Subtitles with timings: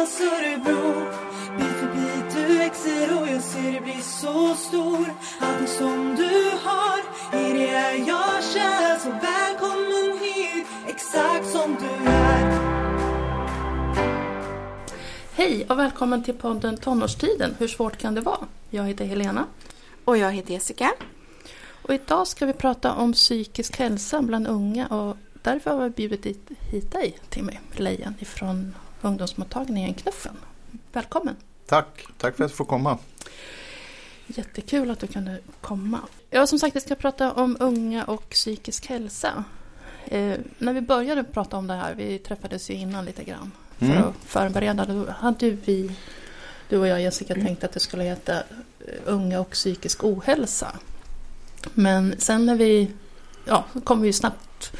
[0.00, 1.10] Johannas Örebro
[1.58, 6.50] Bit för bit du växer och jag ser dig bli så stor Allting som du
[6.62, 6.98] har,
[7.40, 12.60] i det är jag kär Så välkommen hit, exakt som du är
[15.32, 17.54] Hej och välkommen till podden Tonårstiden.
[17.58, 18.46] Hur svårt kan det vara?
[18.70, 19.46] Jag heter Helena.
[20.04, 20.92] Och jag heter Jessica.
[21.82, 26.26] Och idag ska vi prata om psykisk hälsa bland unga och därför har vi bjudit
[26.26, 30.36] hit, hit dig, Timmy Lejon, ifrån ungdomsmottagningen Knuffen.
[30.92, 31.36] Välkommen!
[31.66, 32.98] Tack, tack för att jag får komma.
[34.26, 36.00] Jättekul att du kunde komma.
[36.30, 39.44] Ja, som sagt, vi ska prata om unga och psykisk hälsa.
[40.04, 43.86] Eh, när vi började prata om det här, vi träffades ju innan lite grann för
[43.86, 44.02] Mm.
[44.04, 45.96] att förbereda, då hade vi,
[46.68, 48.42] du och jag Jessica, tänkt att det skulle heta eh,
[49.04, 50.72] Unga och psykisk ohälsa.
[51.74, 52.90] Men sen när vi,
[53.44, 54.72] ja, kom vi ju snabbt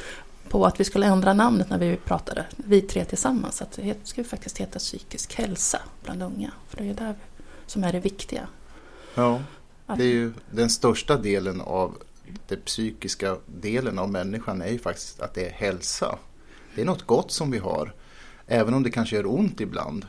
[0.51, 3.63] på att vi skulle ändra namnet när vi pratade, vi tre tillsammans.
[3.63, 6.51] Att det ska ju faktiskt heta psykisk hälsa bland unga.
[6.69, 7.15] För det är där
[7.67, 8.49] som är det viktiga.
[9.15, 9.43] Ja,
[9.87, 11.99] det är ju den största delen av
[12.49, 16.19] den psykiska delen av människan är ju faktiskt att det är hälsa.
[16.75, 17.95] Det är något gott som vi har.
[18.47, 20.07] Även om det kanske gör ont ibland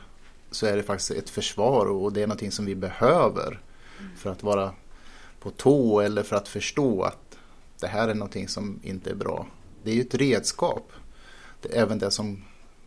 [0.50, 3.60] så är det faktiskt ett försvar och det är någonting som vi behöver
[4.16, 4.72] för att vara
[5.40, 7.38] på tå eller för att förstå att
[7.80, 9.46] det här är någonting som inte är bra.
[9.82, 10.92] Det är ju ett redskap.
[11.62, 12.44] Det, även det som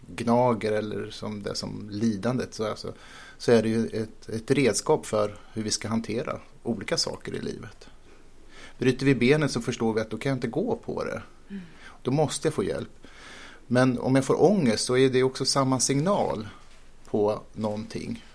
[0.07, 2.93] gnager eller som det som lidandet så, alltså,
[3.37, 7.41] så är det ju ett, ett redskap för hur vi ska hantera olika saker i
[7.41, 7.87] livet.
[8.77, 11.21] Bryter vi benet så förstår vi att då kan jag inte gå på det.
[12.01, 12.89] Då måste jag få hjälp.
[13.67, 16.47] Men om jag får ångest så är det också samma signal
[17.05, 18.25] på någonting.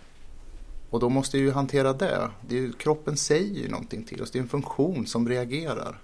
[0.90, 2.30] Och då måste jag ju hantera det.
[2.48, 4.30] det är ju, kroppen säger ju någonting till oss.
[4.30, 6.00] Det är en funktion som reagerar.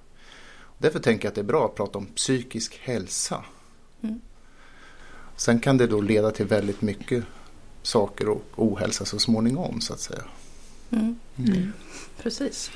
[0.78, 3.44] Därför tänker jag att det är bra att prata om psykisk hälsa.
[4.02, 4.20] Mm.
[5.36, 7.24] Sen kan det då leda till väldigt mycket
[7.82, 10.22] saker och ohälsa så småningom så att säga.
[10.90, 11.18] Mm.
[11.36, 11.72] Mm.
[12.22, 12.70] Precis.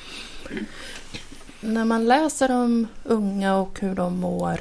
[1.60, 4.60] När man läser om unga och hur de mår,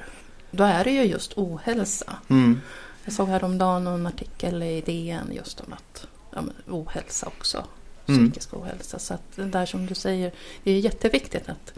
[0.52, 2.18] då är det ju just ohälsa.
[2.28, 2.62] Mm.
[3.04, 7.64] Jag såg häromdagen en artikel i DN just om att ja, men, ohälsa också.
[8.08, 8.32] Mm.
[8.32, 9.00] Psykisk ohälsa.
[9.00, 10.32] Så att det där som du säger,
[10.64, 11.74] det är jätteviktigt att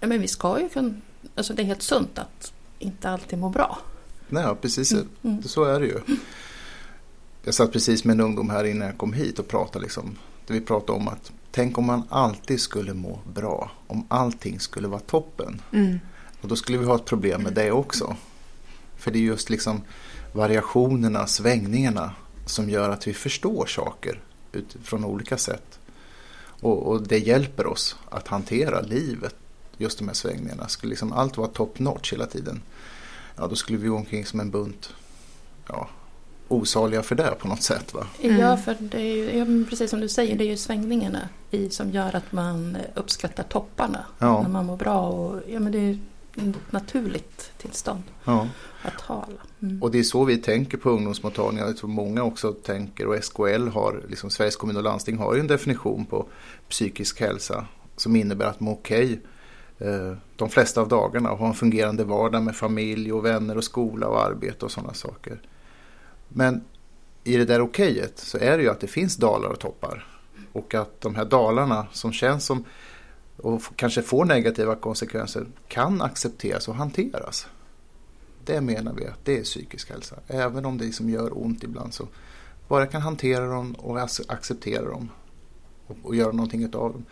[0.00, 0.94] ja, men vi ska ju kunna,
[1.34, 3.78] alltså det är helt sunt att inte alltid må bra.
[4.28, 4.92] Nej, precis.
[4.92, 5.42] Mm, mm.
[5.42, 6.00] Så är det ju.
[7.42, 10.18] Jag satt precis med en ungdom här innan jag kom hit och pratade liksom.
[10.46, 13.70] Vi pratade om att tänk om man alltid skulle må bra.
[13.86, 15.62] Om allting skulle vara toppen.
[15.72, 15.98] Mm.
[16.40, 18.16] Och då skulle vi ha ett problem med det också.
[18.96, 19.82] För det är just liksom
[20.32, 22.12] variationerna, svängningarna
[22.46, 24.20] som gör att vi förstår saker
[24.52, 25.78] utifrån olika sätt.
[26.60, 29.36] Och, och det hjälper oss att hantera livet,
[29.78, 30.68] just de här svängningarna.
[30.68, 32.62] Skulle liksom allt vara top notch hela tiden,
[33.36, 34.94] ja då skulle vi gå omkring som en bunt
[35.68, 35.88] ja,
[36.48, 37.94] osaliga för det på något sätt.
[37.94, 38.06] Va?
[38.20, 38.40] Mm.
[38.40, 41.70] Ja, för det är ju, ja, precis som du säger, det är ju svängningarna i
[41.70, 44.04] som gör att man uppskattar topparna.
[44.18, 44.42] Ja.
[44.42, 45.08] När man mår bra.
[45.08, 45.98] Och, ja, men det är
[46.36, 48.48] ett naturligt tillstånd Ja.
[48.82, 49.28] att ha.
[49.62, 49.82] Mm.
[49.82, 51.66] Och det är så vi tänker på ungdomsmottagningar.
[51.66, 55.40] Jag tror många också tänker och SKL har, liksom Sveriges kommun och landsting har ju
[55.40, 56.26] en definition på
[56.68, 57.66] psykisk hälsa
[57.96, 59.18] som innebär att må okej eh,
[59.78, 63.64] Eh, de flesta av dagarna och ha en fungerande vardag med familj och vänner och
[63.64, 65.40] skola och arbete och sådana saker.
[66.28, 66.64] Men
[67.24, 70.06] i det där okejet så är det ju att det finns dalar och toppar.
[70.52, 72.64] Och att de här dalarna som känns som
[73.36, 77.46] och kanske får negativa konsekvenser kan accepteras och hanteras.
[78.44, 80.16] Det menar vi att det är psykisk hälsa.
[80.26, 82.08] Även om det liksom gör ont ibland så
[82.68, 85.10] bara kan hantera dem och acceptera dem
[85.86, 87.04] och, och göra någonting utav dem.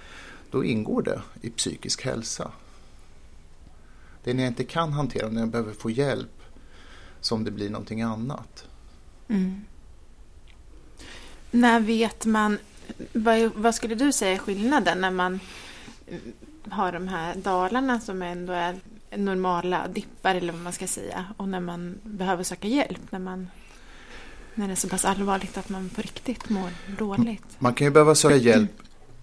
[0.55, 2.51] Då ingår det i psykisk hälsa.
[4.25, 6.43] Det är när jag inte kan hantera när jag behöver få hjälp
[7.21, 8.65] som det blir någonting annat.
[9.29, 9.65] Mm.
[11.51, 12.59] När vet man,
[13.13, 15.41] vad, vad skulle du säga är skillnaden när man
[16.69, 18.81] har de här dalarna som ändå är
[19.17, 23.49] normala dippar eller vad man ska säga och när man behöver söka hjälp när man
[24.55, 27.57] när det är så pass allvarligt att man på riktigt mår dåligt.
[27.59, 28.71] Man kan ju behöva söka hjälp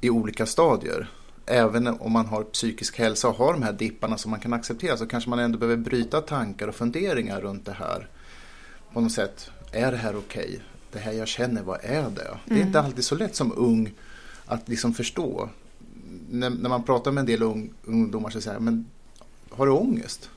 [0.02, 1.08] i olika stadier.
[1.46, 4.98] Även om man har psykisk hälsa och har de här dipparna som man kan acceptera
[4.98, 8.08] så kanske man ändå behöver bryta tankar och funderingar runt det här.
[8.94, 10.60] På något sätt, är det här okej?
[10.92, 12.38] Det här jag känner, vad är det?
[12.46, 12.68] Det är Mm.
[12.68, 13.92] inte alltid så lätt som ung
[14.46, 15.50] att liksom förstå.
[16.30, 18.86] När, när man pratar med en del ung, ungdomar så säger men
[19.50, 20.30] har du ångest?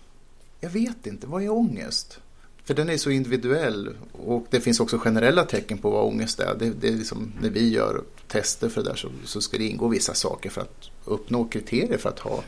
[0.61, 2.21] Jag vet inte, vad är ångest?
[2.65, 6.55] För den är så individuell och det finns också generella tecken på vad ångest är.
[6.59, 9.65] Det, det är liksom, när vi gör tester för det där så, så ska det
[9.65, 12.44] ingå vissa saker för att uppnå kriterier för att ha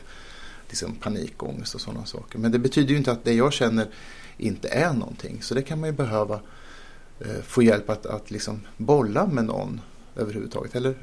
[0.67, 2.39] liksom, panikångest och sådana saker.
[2.39, 3.87] Men det betyder ju inte att det jag känner
[4.37, 5.41] inte är någonting.
[5.41, 6.39] Så det kan man ju behöva
[7.19, 9.81] eh, få hjälp att, att liksom bolla med någon
[10.15, 10.75] överhuvudtaget.
[10.75, 10.95] Eller,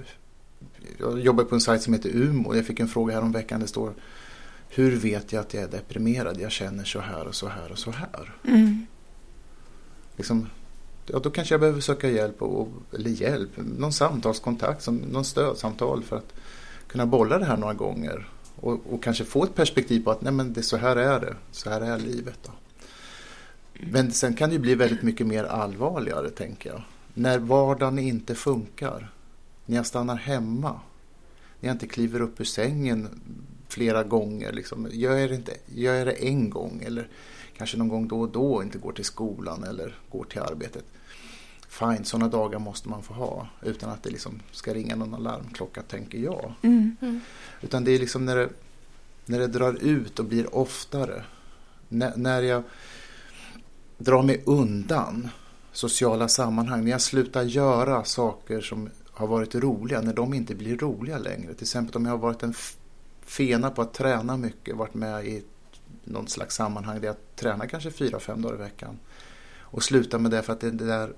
[0.99, 2.55] jag jobbar på en sajt som heter Umo.
[2.55, 3.61] Jag fick en fråga här om veckan.
[3.61, 3.95] Det står
[4.69, 6.41] Hur vet jag att jag är deprimerad?
[6.41, 8.35] Jag känner så här och så här och så här.
[8.45, 8.87] Mm.
[10.17, 10.49] Liksom,
[11.07, 16.03] ja, då kanske jag behöver söka hjälp, och, eller hjälp, någon samtalskontakt, som, någon stödsamtal
[16.03, 16.33] för att
[16.87, 18.29] kunna bolla det här några gånger.
[18.57, 21.35] Och, och kanske få ett perspektiv på att nej, men det, så här är det,
[21.51, 22.39] så här är livet.
[22.43, 22.51] Då.
[23.81, 26.83] Men sen kan det ju bli väldigt mycket mer allvarligare tänker jag.
[27.15, 29.13] När vardagen inte funkar.
[29.67, 30.81] När jag stannar hemma.
[31.61, 33.09] När jag inte kliver upp ur sängen
[33.69, 34.53] flera gånger.
[34.53, 34.89] Liksom.
[34.91, 37.09] Gör, jag det inte, gör jag det en gång eller
[37.57, 40.85] kanske någon gång då och då inte går till skolan eller går till arbetet.
[41.69, 45.83] Fine, sådana dagar måste man få ha utan att det liksom ska ringa någon alarmklocka
[45.83, 46.53] tänker jag.
[46.63, 46.97] Mm.
[47.01, 47.21] Mm.
[47.61, 48.49] Utan det är liksom när det,
[49.25, 51.25] när det drar ut och blir oftare.
[51.89, 52.63] När, när jag
[53.99, 55.29] drar mig undan
[55.73, 56.85] sociala sammanhang.
[56.85, 60.01] När jag slutar göra saker som har varit roliga.
[60.01, 61.55] När de inte blir roliga längre.
[61.55, 62.55] Till exempel om jag har varit en
[63.25, 64.77] fena på att träna mycket.
[64.77, 65.43] Varit med i
[66.05, 68.99] något slags sammanhang där jag tränar kanske fyra, fem dagar i veckan.
[69.61, 71.13] Och slutar med det för att det, det där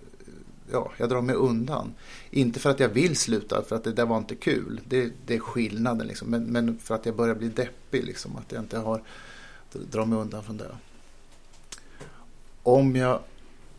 [0.72, 1.94] ja, jag drar mig undan.
[2.30, 4.80] Inte för att jag vill sluta, för att det där var inte kul.
[4.84, 6.06] Det, det är skillnaden.
[6.06, 6.28] Liksom.
[6.28, 8.04] Men, men för att jag börjar bli deppig.
[8.04, 8.36] Liksom.
[8.36, 9.02] Att jag inte har
[9.72, 10.76] drar mig undan från det.
[12.62, 13.20] Om jag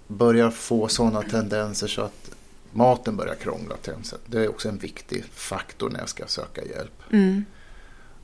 [0.07, 2.31] börjar få sådana tendenser så att
[2.71, 3.75] maten börjar krångla.
[3.77, 7.01] till exempel, Det är också en viktig faktor när jag ska söka hjälp.
[7.11, 7.45] Mm.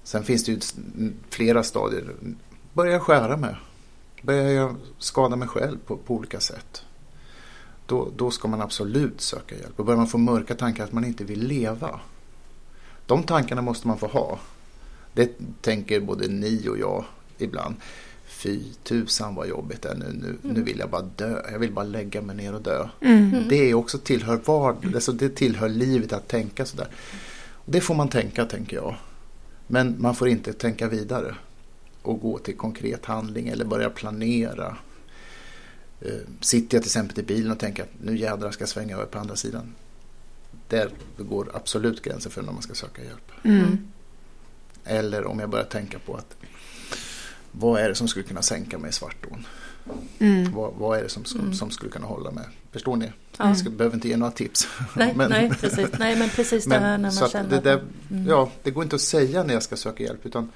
[0.03, 0.59] Sen finns det ju
[1.29, 2.13] flera stadier.
[2.73, 3.55] Börjar jag skära mig?
[4.21, 6.83] Börjar jag skada mig själv på, på olika sätt?
[7.85, 9.79] Då, då ska man absolut söka hjälp.
[9.79, 11.99] Och börjar man få mörka tankar att man inte vill leva.
[13.05, 14.39] De tankarna måste man få ha.
[15.13, 15.31] Det
[15.61, 17.05] tänker både ni och jag
[17.37, 17.75] ibland.
[18.25, 20.09] Fy tusan vad jobbigt det är nu.
[20.13, 21.41] Nu, nu vill jag bara dö.
[21.51, 22.87] Jag vill bara lägga mig ner och dö.
[23.01, 23.47] Mm.
[23.49, 26.87] Det är också tillhör vard, alltså det tillhör livet att tänka sådär.
[27.65, 28.95] Det får man tänka, tänker jag.
[29.67, 31.35] Men man får inte tänka vidare
[32.03, 34.77] och gå till konkret handling eller börja planera.
[36.01, 38.95] Eh, Sitter jag till exempel i bilen och tänker att nu jädrar ska jag svänga
[38.95, 39.75] över på andra sidan.
[40.69, 43.31] Där går absolut gränsen för när man ska söka hjälp.
[43.43, 43.77] Mm.
[44.85, 46.35] Eller om jag börjar tänka på att
[47.51, 49.45] vad är det som skulle kunna sänka mig i svartån?
[50.19, 50.51] Mm.
[50.53, 51.53] Vad, vad är det som, som, Mm.
[51.53, 52.45] som skulle kunna hålla mig?
[52.71, 53.11] Förstår ni?
[53.37, 53.47] Ja.
[53.47, 54.67] Jag ska, behöver inte ge några tips.
[54.95, 55.87] Nej, Men- nej, precis.
[55.99, 58.27] Nej, men precis det här när man känner det där- mm.
[58.27, 60.49] Ja, det går inte att säga när jag ska söka hjälp utan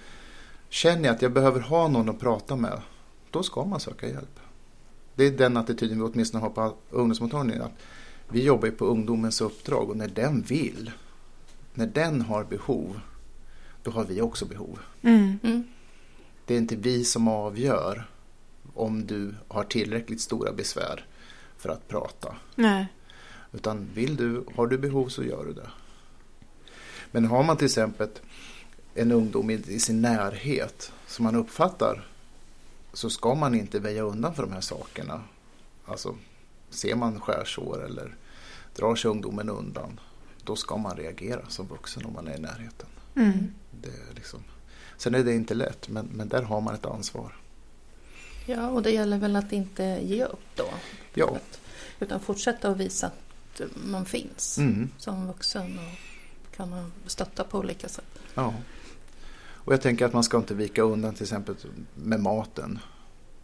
[0.70, 2.82] känner jag att jag behöver ha någon att prata med,
[3.32, 4.40] då ska man söka hjälp.
[5.16, 7.62] Det är den attityden vi åtminstone har på ungdomsmottagningen.
[7.62, 7.74] Att
[8.30, 10.92] vi jobbar ju på ungdomens uppdrag och när den vill,
[11.74, 13.00] när den har behov,
[13.84, 14.80] då har vi också behov.
[15.02, 15.40] Mm.
[15.44, 15.64] Mm.
[16.46, 18.10] Det är inte vi som avgör
[18.74, 21.06] om du har tillräckligt stora besvär
[21.58, 22.36] för att prata.
[22.56, 22.88] Nej.
[23.52, 25.70] Utan vill du, har du behov så gör du det.
[27.12, 28.10] Men har man till exempel
[28.98, 32.08] en ungdom i, i sin närhet som man uppfattar
[32.94, 35.24] så ska man inte väja undan för de här sakerna.
[35.86, 36.16] Alltså
[36.70, 38.16] ser man skärsår eller
[38.76, 40.00] drar sig ungdomen undan
[40.44, 42.88] då ska man reagera som vuxen om man är i närheten.
[43.16, 43.54] Mm.
[43.82, 44.40] Det är liksom.
[44.98, 47.36] Sen är det inte lätt men, men där har man ett ansvar.
[48.46, 50.70] Ja, och det gäller väl att inte ge upp då.
[51.14, 51.38] Ja.
[52.00, 54.90] Utan fortsätta att visa att man finns Mm.
[54.98, 58.20] som vuxen och kan stötta på olika sätt.
[58.34, 58.54] Ja.
[59.68, 61.56] Och jag tänker att man ska inte vika undan till exempel
[61.96, 62.80] med maten.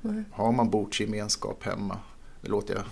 [0.02, 0.24] Nej.
[0.32, 1.98] Har man bordsgemenskap hemma,
[2.42, 2.84] det låter jag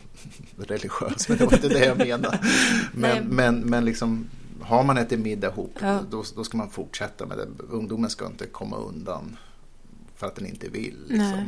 [0.68, 2.40] religiös men det var inte det jag menade.
[2.94, 4.30] Men, men, men liksom,
[4.62, 6.00] har man ätit middag ihop Ja.
[6.10, 7.48] då, då ska man fortsätta med det.
[7.70, 9.38] Ungdomen ska inte komma undan
[10.16, 10.98] för att den inte vill.
[11.08, 11.32] Liksom.
[11.32, 11.48] Nej.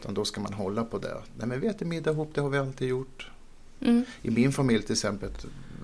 [0.00, 1.16] Utan då ska man hålla på det.
[1.36, 3.30] Nej men vi äter middag ihop, det har vi alltid gjort.
[3.80, 4.04] Mm.
[4.22, 5.30] I min familj till exempel,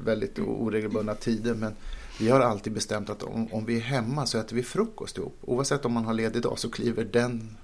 [0.05, 1.75] väldigt oregelbundna tider, men
[2.19, 5.39] vi har alltid bestämt att om, om vi är hemma så äter vi frukost ihop.
[5.41, 7.57] Oavsett om man har ledig dag så kliver den,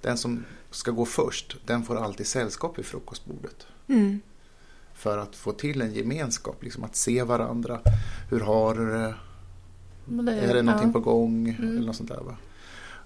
[0.00, 3.66] den som ska gå först, den får alltid sällskap vid frukostbordet.
[3.88, 4.20] Mm.
[4.94, 7.80] För att få till en gemenskap, liksom att se varandra.
[8.30, 9.14] Hur har du det?
[10.06, 10.92] Det Är det någonting ja.
[10.92, 11.48] på gång?
[11.48, 11.76] Mm.
[11.76, 12.20] Eller något sånt där.
[12.20, 12.36] Va?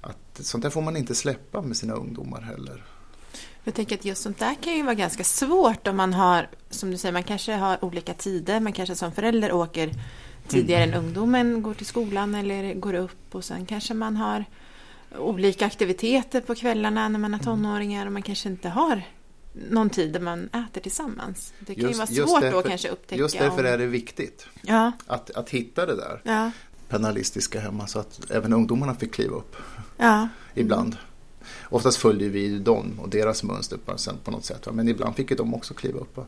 [0.00, 2.85] Att, sånt där får man inte släppa med sina ungdomar heller.
[3.64, 6.90] Jag tänker att just sånt där kan ju vara ganska svårt om man har, som
[6.90, 8.61] du säger, man kanske har olika tider.
[8.61, 9.92] Man kanske som förälder åker
[10.49, 14.45] tidigare än ungdomen går till skolan eller går upp och sen kanske man har
[15.19, 19.02] olika aktiviteter på kvällarna när man har tonåringar och man kanske inte har
[19.71, 21.52] någon tid där man äter tillsammans.
[21.61, 23.23] Det kan ju vara svårt då kanske upptäcka.
[23.23, 23.67] just därför om...
[23.67, 26.50] är det viktigt Ja, att, att hitta det där ja,
[26.88, 29.57] penalistiska hemma så att även ungdomarna fick kliva upp
[29.97, 30.28] ja.
[30.55, 30.97] ibland.
[31.62, 33.78] Oftast följde vi dem och deras mönster
[34.25, 34.69] på, något sätt.
[34.73, 36.19] Men ibland fick ju de också kliva upp.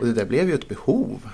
[0.00, 1.28] Och det där blev ju ett behov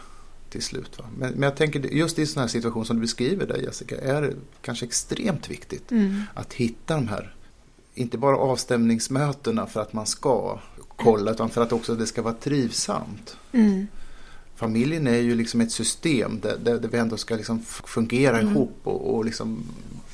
[0.50, 0.98] till slut.
[0.98, 1.04] Va?
[1.18, 4.22] Men, men jag tänker just i sådana här situationer som du beskriver där Jessica, är
[4.22, 6.22] det kanske extremt viktigt Mm.
[6.34, 7.34] att hitta de här,
[7.94, 10.58] inte bara avstämningsmötena för att man ska
[10.96, 13.36] kolla, utan för att också det ska vara trivsamt.
[13.52, 13.86] Mm.
[14.56, 18.52] Familjen är ju liksom ett system där, där, där vi ändå ska liksom fungera Mm.
[18.52, 19.64] ihop och, och liksom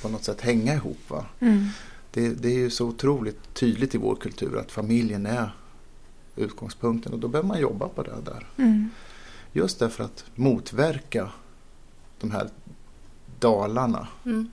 [0.03, 0.99] på något sätt hänga ihop.
[1.09, 1.27] Va?
[1.41, 1.69] Mm.
[2.11, 5.51] Det, det är ju så otroligt tydligt i vår kultur att familjen är
[6.37, 8.47] utgångspunkten och då behöver man jobba på det där.
[8.57, 8.91] Mm.
[9.57, 11.31] Just därför att motverka
[12.21, 12.49] de här
[13.41, 14.51] dalarna, Mm.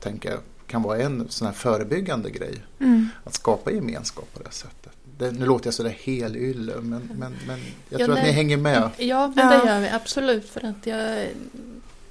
[0.00, 2.62] tänker jag, kan vara en sån här förebyggande grej.
[2.80, 3.08] Mm.
[3.24, 4.92] Att skapa gemenskap på det sättet.
[5.18, 8.56] Det, nu låter jag sådär helylle, men, men, men jag Ja, tror att ni hänger
[8.56, 8.90] med.
[8.98, 9.58] Ja, men Ja.
[9.64, 10.48] det gör vi absolut.
[10.48, 11.28] För att jag,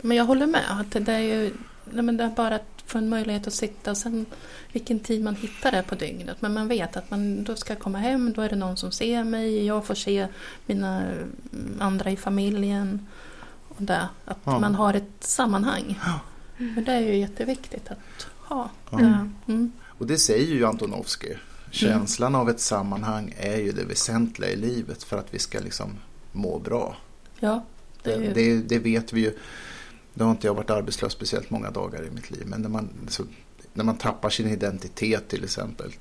[0.02, 0.64] men jag håller med.
[0.82, 1.54] Att det är ju
[1.92, 4.26] nej, men det är bara att få en möjlighet att sitta och sen
[4.72, 6.42] vilken tid man hittar det på dygnet.
[6.42, 9.24] Men man vet att man då ska komma hem, då är det någon som ser
[9.24, 9.66] mig.
[9.66, 10.28] Jag får se
[10.66, 13.08] mina mm, andra i familjen.
[13.68, 14.60] Och det, att Ja.
[14.60, 16.00] man har ett sammanhang.
[16.06, 16.20] Ja.
[16.58, 18.70] Men det är ju jätteviktigt att ha.
[18.92, 18.98] Ja.
[19.48, 19.72] Mm.
[19.84, 21.34] Och det säger ju Antonovsky.
[21.72, 25.98] Känslan av ett sammanhang är ju det väsentliga i livet för att vi ska liksom
[26.32, 26.96] må bra.
[27.40, 27.64] Ja,
[28.04, 29.34] det Det, det, det vet vi ju.
[30.14, 32.44] Nu har inte jag varit arbetslös speciellt många dagar i mitt liv.
[32.46, 33.24] Men när man, så,
[33.74, 35.92] när man tappar sin identitet till exempel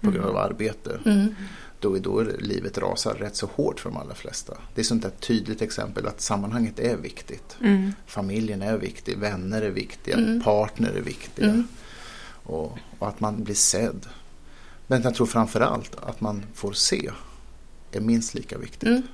[0.00, 1.00] på grund av arbete.
[1.04, 1.34] Mm.
[1.80, 4.58] Då är då livet rasar rätt så hårt för de allra flesta.
[4.74, 7.56] Det är sånt där tydligt exempel att sammanhanget är viktigt.
[7.60, 7.92] Mm.
[8.06, 10.42] Familjen är viktig, vänner är viktiga, Mm.
[10.42, 11.46] partner är viktiga.
[11.46, 11.68] Mm.
[12.42, 14.06] Och, och att man blir sedd.
[14.86, 17.10] Men jag tror framför allt att man får se
[17.92, 19.04] är minst lika viktigt.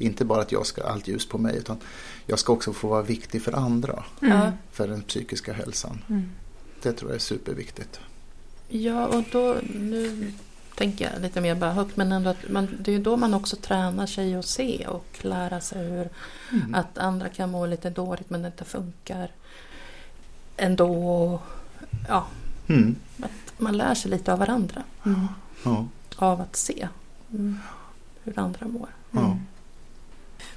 [0.00, 0.10] Mm.
[0.12, 1.76] Inte bara att jag ska ha allt ljus på mig utan
[2.26, 4.04] jag ska också få vara viktig för andra.
[4.20, 4.52] Ja.
[4.72, 6.04] För den psykiska hälsan.
[6.08, 6.30] Mm.
[6.82, 8.00] Det tror jag är superviktigt.
[8.68, 10.32] Ja, och då, nu
[10.74, 13.34] tänker jag lite mer bara högt, men ändå att man, det är ju då man
[13.34, 16.08] också tränar sig att se och lära sig hur
[16.52, 16.74] Mm.
[16.74, 19.30] att andra kan må lite dåligt men det inte funkar
[20.56, 21.40] ändå.
[22.08, 22.26] Ja,
[22.68, 22.96] Mm.
[23.22, 24.82] att man lär sig lite av varandra.
[25.06, 25.26] Mm.
[25.64, 25.86] Ja.
[26.16, 26.88] Av att se
[27.30, 27.58] mm,
[28.24, 28.88] hur andra mår.
[29.10, 29.38] Ja.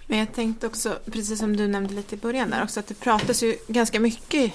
[0.07, 2.99] Men jag tänkte också, precis som du nämnde lite i början där också, att det
[2.99, 4.53] pratas ju ganska mycket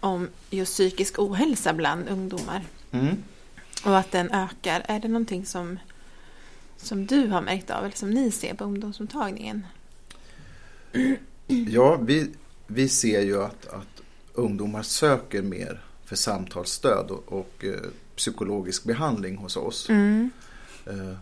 [0.00, 2.64] om just psykisk ohälsa bland ungdomar.
[2.90, 3.16] Mm.
[3.84, 4.84] Och att den ökar.
[4.88, 5.78] Är det någonting som,
[6.76, 9.66] som du har märkt av eller som ni ser på ungdomsmottagningen?
[11.46, 12.30] Ja, vi,
[12.66, 17.80] vi ser ju att, att ungdomar söker mer för samtalsstöd och, och eh,
[18.16, 19.88] psykologisk behandling hos oss.
[19.88, 20.30] Mm.
[20.86, 21.16] Eh,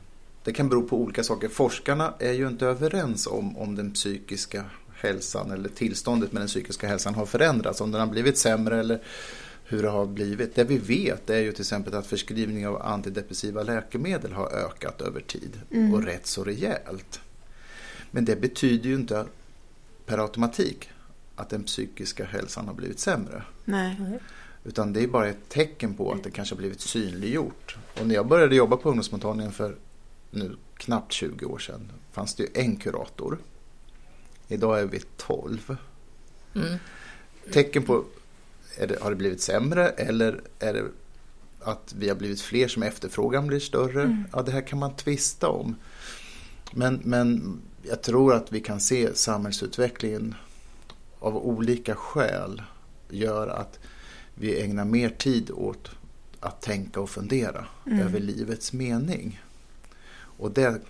[0.45, 1.49] det kan bero på olika saker.
[1.49, 6.89] Forskarna är ju inte överens om om den psykiska hälsan eller tillståndet med den psykiska
[6.89, 7.81] hälsan har förändrats.
[7.81, 9.03] Om den har blivit sämre eller
[9.65, 10.55] hur det har blivit.
[10.55, 15.21] Det vi vet är ju till exempel att förskrivning av antidepressiva läkemedel har ökat över
[15.21, 15.95] tid Mm.
[15.95, 17.21] och rätt så rejält.
[18.11, 19.25] Men det betyder ju inte
[20.07, 20.91] per automatik
[21.37, 23.43] att den psykiska hälsan har blivit sämre.
[23.65, 23.97] Nej.
[24.65, 27.77] Utan det är bara ett tecken på att det kanske har blivit synliggjort.
[28.01, 29.77] Och när jag började jobba på ungdomsmottagningen för
[30.33, 33.39] nu knappt 20 år sedan fanns det ju en kurator.
[34.49, 35.77] Idag är vi 12.
[36.55, 36.79] Mm.
[37.53, 38.05] Tecken på,
[38.79, 40.85] är det, har det blivit sämre eller är det
[41.61, 44.03] att vi har blivit fler som efterfrågan blir större?
[44.03, 44.25] Mm.
[44.33, 45.77] Ja, det här kan man tvista om.
[46.73, 50.35] Men, men jag tror att vi kan se samhällsutvecklingen
[51.19, 52.63] av olika skäl
[53.09, 53.79] gör att
[54.35, 55.91] vi ägnar mer tid åt
[56.41, 57.99] att tänka och fundera Mm.
[57.99, 59.43] över livets mening.
[60.43, 60.81] Och det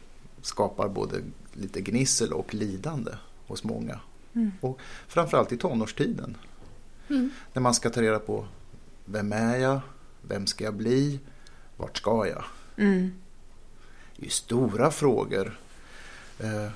[0.43, 1.17] skapar både
[1.53, 3.13] lite gnissel och lidande
[3.47, 4.01] hos många.
[4.35, 4.53] Mm.
[4.61, 4.79] Och
[5.09, 6.37] framförallt i tonårstiden.
[7.09, 7.31] Mm.
[7.53, 8.47] När man ska ta reda på
[9.05, 9.81] vem är jag?
[10.23, 11.21] Vem ska jag bli?
[11.77, 12.45] Vart ska jag?
[12.77, 13.13] Mm.
[14.17, 15.59] Det är ju stora frågor.
[16.39, 16.69] Eh,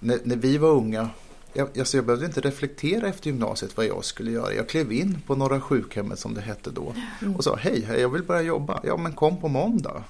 [0.00, 1.10] när, när vi var unga,
[1.52, 4.54] jag, alltså jag behövde inte reflektera efter gymnasiet vad jag skulle göra.
[4.54, 7.36] Jag klev in på Norra sjukhemmet som det hette då Mm.
[7.36, 8.80] och sa hej, hej, jag vill börja jobba.
[8.84, 10.04] Ja, men kom på måndag.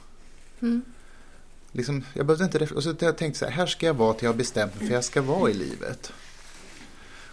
[0.61, 0.83] Mm.
[1.73, 4.25] Liksom, jag behövde inte och så jag tänkte så här, här ska jag vara till
[4.25, 6.13] jag har bestämt mig för jag ska vara i livet.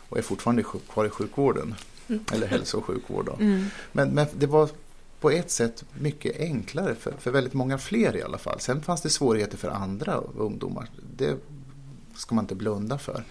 [0.10, 1.75] Och är fortfarande kvar i sjukvården.
[2.08, 2.25] Mm.
[2.34, 3.29] Eller hälso och sjukvård.
[3.39, 3.65] Mm.
[3.91, 4.69] Men, men det var
[5.19, 8.60] på ett sätt mycket enklare för, för väldigt många fler i alla fall.
[8.60, 10.89] Sen fanns det svårigheter för andra ungdomar.
[11.17, 11.38] Det
[12.15, 13.24] ska man inte blunda för.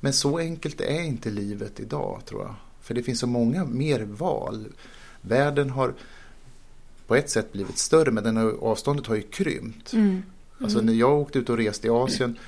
[0.00, 2.54] Men så enkelt är inte livet idag tror jag.
[2.80, 4.66] För det finns så många mer val.
[5.20, 5.94] Världen har
[7.06, 9.92] på ett sätt blivit större men den har, avståndet har ju krympt.
[9.92, 10.22] Mm.
[10.64, 12.38] Alltså när jag åkte ut och reste i Asien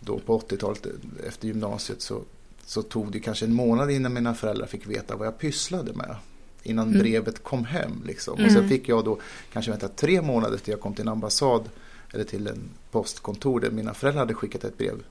[0.00, 0.86] då på 80-talet
[1.26, 2.22] efter gymnasiet så,
[2.66, 6.16] så tog det kanske en månad innan mina föräldrar fick veta vad jag pysslade med.
[6.62, 6.98] innan Mm.
[7.00, 8.02] brevet kom hem.
[8.06, 8.34] Liksom.
[8.34, 8.52] Och Mm.
[8.54, 9.18] sen fick jag då
[9.52, 11.68] kanske vänta tre månader till jag kom till en ambassad
[12.12, 12.60] eller till en
[12.90, 15.02] postkontor där mina föräldrar hade skickat ett brev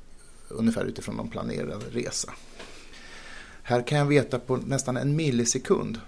[0.50, 2.34] ungefär utifrån någon planerad resa.
[3.64, 6.00] Här kan jag veta på nästan en millisekund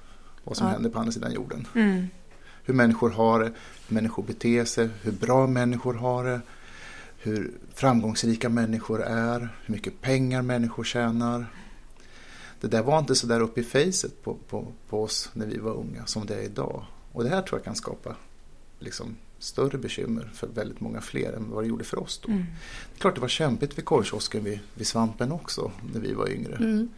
[0.43, 0.73] vad som Ja.
[0.73, 1.67] händer på andra sidan jorden.
[1.75, 2.07] Mm.
[2.67, 3.51] Hur människor har det,
[3.87, 6.41] hur människor beter sig, hur bra människor har det,
[7.17, 11.45] hur framgångsrika människor är, hur mycket pengar människor tjänar.
[12.61, 15.57] Det där var inte så där uppe i facet på, på, på oss när vi
[15.57, 16.85] var unga som det är idag.
[17.11, 18.15] Och det här tror jag kan skapa
[18.79, 22.31] liksom, större bekymmer för väldigt många fler än vad det gjorde för oss då.
[22.31, 22.45] Mm.
[22.93, 26.29] Det är klart det var kämpigt vid korvkiosken vid, vid Svampen också när vi var
[26.29, 26.55] yngre.
[26.55, 26.89] Mm.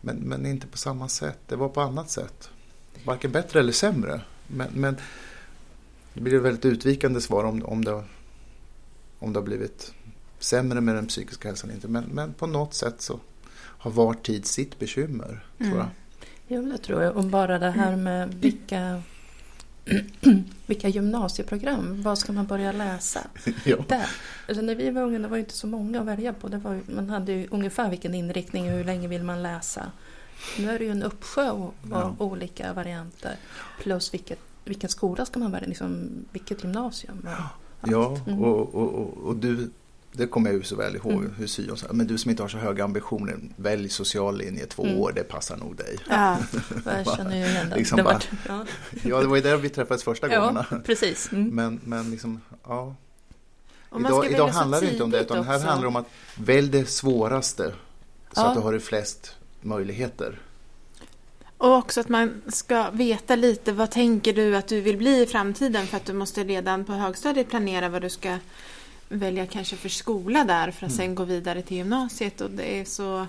[0.00, 1.38] Men, men inte på samma sätt.
[1.46, 2.50] Det var på annat sätt.
[3.04, 4.20] Varken bättre eller sämre.
[4.48, 4.96] Men, men
[6.14, 8.02] det blir ett väldigt utvikande svar om, om, det,
[9.18, 9.94] om det har blivit
[10.38, 11.70] sämre med den psykiska hälsan.
[11.70, 11.88] Inte.
[11.88, 13.20] Men, men på något sätt så
[13.54, 15.44] har var tid sitt bekymmer.
[15.58, 15.76] Tror jag.
[15.76, 15.88] Mm.
[16.48, 17.16] Jo, det tror jag.
[17.16, 19.02] Och bara det här med vilka,
[20.66, 23.20] vilka gymnasieprogram, vad ska man börja läsa?
[23.64, 23.76] Ja.
[23.88, 24.10] Där.
[24.48, 26.48] Alltså när vi var unga det var ju inte så många att välja på.
[26.48, 29.92] Det var, man hade ju ungefär vilken inriktning och hur länge vill man läsa.
[30.58, 32.14] Nu är det ju en uppsjö av Ja.
[32.18, 33.36] olika varianter.
[33.82, 37.26] Plus vilket, vilken skola ska man välja, liksom, vilket gymnasium.
[37.82, 37.90] och.
[37.90, 38.42] Ja, Mm.
[38.44, 39.70] och, och, och, och du,
[40.12, 41.34] det kommer jag ju så väl ihåg Mm.
[41.38, 41.86] hur syon sa.
[41.92, 44.98] Men du som inte har så höga ambitioner, välj social linje två Mm.
[44.98, 45.98] år, det passar nog dig.
[46.10, 46.38] Ja.
[46.84, 47.72] Jag känner ju igen.
[47.76, 48.64] Liksom det bara- var, ja.
[49.04, 50.66] Ja, det var ju där vi träffades första gångerna.
[50.70, 51.32] ja, precis.
[51.32, 51.48] Mm.
[51.48, 52.94] Men, men liksom, ja.
[54.00, 55.66] Idag, idag handlar det inte om det, utan här också.
[55.66, 56.06] handlar det om att
[56.38, 57.72] välj det svåraste
[58.32, 58.46] så Ja.
[58.48, 60.38] att du har det flest möjligheter.
[61.58, 65.26] Och också att man ska veta lite vad tänker du att du vill bli i
[65.26, 68.38] framtiden för att du måste redan på högstadiet planera vad du ska
[69.08, 70.96] välja kanske för skola där för att Mm.
[70.96, 73.26] sen gå vidare till gymnasiet och det är så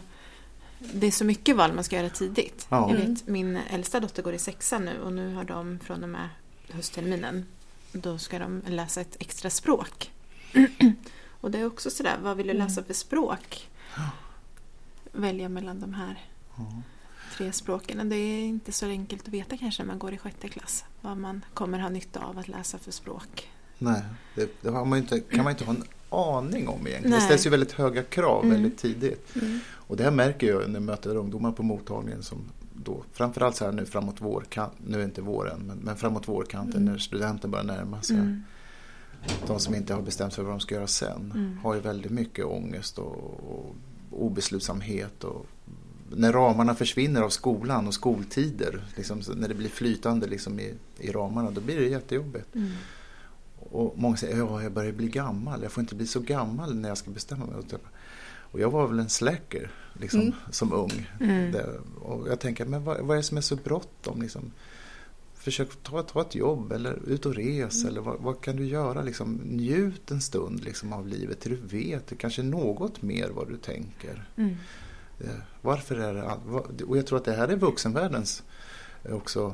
[0.80, 2.68] det är så mycket val man ska göra tidigt.
[2.70, 2.90] Ja.
[2.90, 3.14] Jag Mm.
[3.14, 6.30] vet, min äldsta dotter går i sexan nu och nu har de från och med
[6.72, 7.46] höstterminen
[7.92, 10.12] då ska de läsa ett extra språk.
[11.42, 12.68] och det är också sådär, vad vill du Mm.
[12.68, 13.68] läsa för språk?
[15.12, 16.26] Välja mellan de här
[16.58, 16.82] Ja.
[17.38, 18.10] tre språken.
[18.10, 21.18] Det är inte så enkelt att veta kanske när man går i sjätte klass vad
[21.18, 23.50] man kommer ha nytta av att läsa för språk.
[23.78, 24.02] Nej,
[24.36, 27.02] det, det man inte, kan man inte ha en aning om egentligen.
[27.04, 27.22] Det Nej.
[27.22, 28.54] ställs ju väldigt höga krav Mm.
[28.56, 29.36] väldigt tidigt.
[29.36, 29.60] Mm.
[29.70, 32.38] Och det här märker jag när jag möter ungdomar på mottagningen som
[32.74, 36.82] då, framförallt så här nu framåt vårkant, nu är inte våren, men, men framåt vårkanten
[36.82, 36.94] Mm.
[36.94, 38.16] när studenten börjar närma sig.
[38.16, 38.44] Mm.
[39.48, 41.58] De som inte har bestämt sig för vad de ska göra sen Mm.
[41.64, 43.16] har ju väldigt mycket ångest och,
[43.52, 43.76] och
[44.22, 45.24] obeslutsamhet.
[45.24, 45.46] Och
[46.12, 51.12] när ramarna försvinner av skolan och skoltider, liksom, när det blir flytande liksom i, i
[51.12, 52.56] ramarna, då blir det jättejobbigt.
[52.56, 52.72] Mm.
[53.60, 56.90] Och många säger ja, jag börjar bli gammal, jag får inte bli så gammal när
[56.90, 57.56] jag ska bestämma mig.
[58.52, 60.34] Och jag var väl en slacker liksom, Mm.
[60.52, 61.10] som ung.
[61.20, 61.56] Mm.
[62.02, 64.22] Och jag tänker, men vad, vad är det som är så bråttom?
[64.22, 64.52] Liksom?
[65.40, 67.82] Försök ta, ta ett jobb eller ut och res.
[67.82, 67.92] Mm.
[67.92, 69.02] Eller vad, vad kan du göra?
[69.02, 73.58] Liksom, njut en stund liksom, av livet till du vet kanske något mer vad du
[73.58, 74.30] tänker.
[74.36, 74.56] Mm.
[75.20, 75.30] Eh,
[75.62, 76.84] Varför är det...
[76.84, 78.44] Och jag tror att det här är vuxenvärldens
[79.04, 79.54] eh, också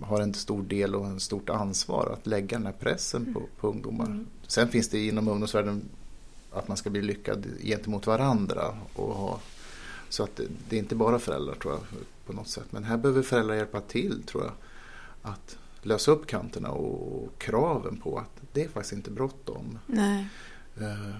[0.00, 3.68] har en stor del och en stort ansvar att lägga den här pressen på, på
[3.68, 4.06] ungdomar.
[4.06, 4.26] Mm.
[4.46, 5.82] Sen finns det inom ungdomsvärlden
[6.52, 8.78] att man ska bli lyckad gentemot varandra.
[8.94, 9.40] Och ha,
[10.08, 11.82] så att det, det är inte bara föräldrar tror jag
[12.26, 12.66] på något sätt.
[12.70, 14.52] Men här behöver föräldrar hjälpa till tror jag.
[15.26, 19.78] Att lösa upp kanterna och kraven på att det är faktiskt inte bråttom.
[19.86, 20.26] Nej.
[20.80, 21.16] Eh,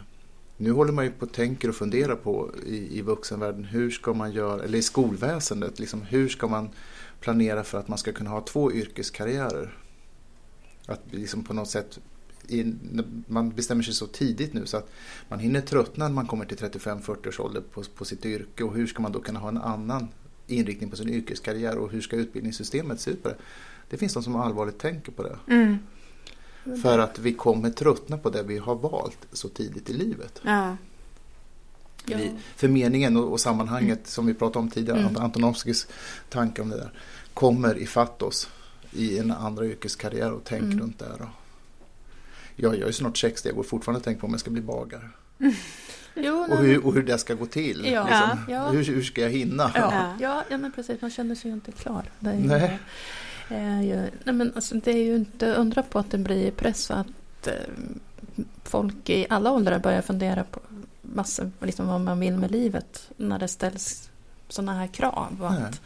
[0.57, 4.13] Nu håller man ju på och tänker och funderar på i, i vuxenvärlden hur ska
[4.13, 6.69] man göra, eller i skolväsendet, liksom, hur ska man
[7.21, 9.77] planera för att man ska kunna ha två yrkeskarriärer?
[10.87, 11.99] Att liksom på något sätt,
[12.49, 12.75] i,
[13.27, 14.91] man bestämmer sig så tidigt nu så att
[15.29, 18.75] man hinner tröttna när man kommer till 35-40 års ålder på, på sitt yrke och
[18.75, 20.09] hur ska man då kunna ha en annan
[20.47, 23.37] inriktning på sin yrkeskarriär och hur ska utbildningssystemet se ut på det?
[23.91, 25.39] Det finns de som allvarligt tänker på det.
[25.55, 25.79] Mm.
[26.83, 30.41] För att vi kommer tröttna på det vi har valt så tidigt i livet.
[30.45, 30.77] Ja.
[32.09, 32.17] Ja.
[32.17, 35.17] Vi, för meningen och, och sammanhanget som vi pratade om tidigare, Mm.
[35.17, 35.87] Antonovskis
[36.29, 36.93] tanke om det där,
[37.35, 38.49] kommer ifatt oss
[38.93, 40.81] i en andra yrkeskarriär och tänk Mm.
[40.81, 41.23] runt där.
[41.23, 41.29] Och,
[42.57, 44.63] ja, jag är snart 60, jag går fortfarande och tänker på om jag ska bli
[44.63, 45.11] bagare.
[46.19, 47.85] Jo, Och nej, hur, och hur det ska gå till.
[47.93, 48.03] Ja.
[48.05, 48.53] Liksom.
[48.55, 48.69] Ja.
[48.71, 49.71] Hur, hur ska jag hinna?
[49.75, 50.15] Ja,
[50.51, 50.59] Ja.
[50.59, 51.01] men precis.
[51.01, 52.05] Man känner sig ju inte klar.
[53.49, 53.99] Det är ju, Nej.
[53.99, 56.91] är ju, nej, men alltså, det är ju inte undra på att det blir press
[56.91, 57.53] och att eh,
[58.65, 60.61] folk i alla åldrar börjar fundera på
[61.03, 64.11] massor, liksom vad man vill med livet när det ställs
[64.49, 65.37] sådana här krav.
[65.41, 65.81] Och att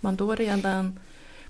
[0.00, 0.98] man då redan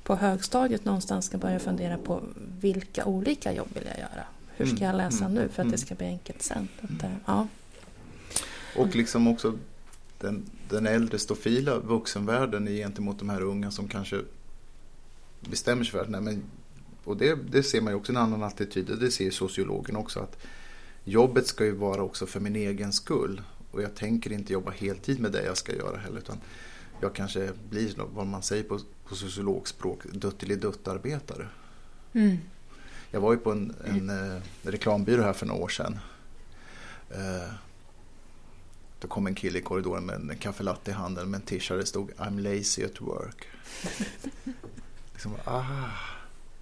[0.02, 2.22] på högstadiet någonstans ska börja fundera på
[2.60, 4.24] vilka olika jobb vill jag göra?
[4.56, 5.70] Hur ska Mm, jag läsa mm, nu för att mm.
[5.70, 6.68] det ska bli enkelt sen?
[6.80, 7.48] Att, eh, ja.
[8.76, 9.58] Och liksom också
[10.18, 14.20] den, den äldre stofila vuxenvärlden är gentemot de här unga som kanske
[15.40, 16.42] bestämmer sig för att nej, men,
[17.04, 20.20] och det, det ser man ju också en annan attityd, det ser ju sociologen också
[20.20, 20.38] att
[21.04, 25.20] jobbet ska ju vara också för min egen skull och jag tänker inte jobba heltid
[25.20, 26.38] med det jag ska göra heller utan
[27.00, 31.48] jag kanske blir vad man säger på, på sociologspråk, dutteliduttarbetare.
[32.12, 32.38] Mm.
[33.10, 35.98] Jag var ju på en, en eh, reklambyrå här för några år sedan.
[37.10, 37.52] Eh,
[39.00, 41.80] då kom en kille i korridoren med en kaffelatte i handen med en tisha där
[41.80, 43.46] det stod I'm lazy at work.
[45.18, 45.64] liksom, ah,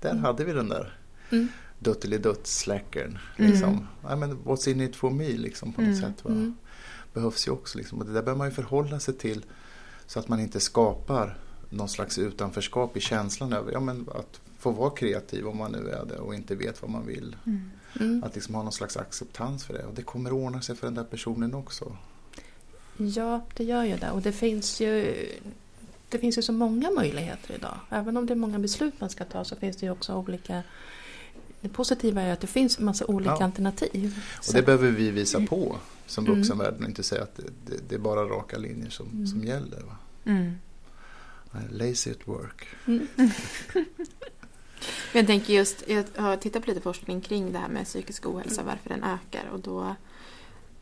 [0.01, 0.25] där Mm.
[0.25, 0.99] hade vi den där
[1.31, 1.49] Mm.
[1.79, 3.19] duttelidutt-slackern.
[3.39, 3.51] Mm.
[3.51, 3.87] Liksom.
[4.03, 6.01] Ja, men what's in it for me liksom, på något Mm.
[6.01, 6.25] sätt.
[6.25, 6.31] Va?
[6.31, 6.57] Mm.
[7.15, 7.79] Behövs ju också.
[7.79, 7.99] Liksom.
[7.99, 9.45] Och det där behöver man ju förhålla sig till
[10.07, 11.39] så att man inte skapar
[11.71, 15.89] någon slags utanförskap i känslan över ja, men att få vara kreativ om man nu
[15.91, 17.37] är det och inte vet vad man vill.
[17.47, 17.71] Mm.
[18.01, 18.25] Mm.
[18.25, 19.85] Att liksom ha någon slags acceptans för det.
[19.85, 21.97] Och det kommer ordna sig för den där personen också.
[22.97, 24.11] Ja, det gör ju det.
[24.11, 25.15] Och det finns ju,
[26.09, 27.79] det finns ju så många möjligheter idag.
[27.91, 30.63] Även om det är många beslut man ska ta så finns det ju också olika...
[31.61, 33.45] Det positiva är att det finns en massa olika Ja.
[33.45, 34.19] alternativ.
[34.39, 36.39] Och Så- det behöver vi visa på som Mm.
[36.39, 39.27] vuxenvärlden och inte säga att det, det, det är bara raka linjer som, Mm.
[39.27, 39.81] som gäller.
[39.81, 39.97] Va?
[40.25, 40.53] Mm.
[41.71, 42.67] Lazy at work.
[42.87, 43.07] Mm.
[45.13, 48.63] Jag tänker just, jag har tittat på lite forskning kring det här med psykisk ohälsa,
[48.63, 49.49] varför den ökar.
[49.53, 49.97] Och då,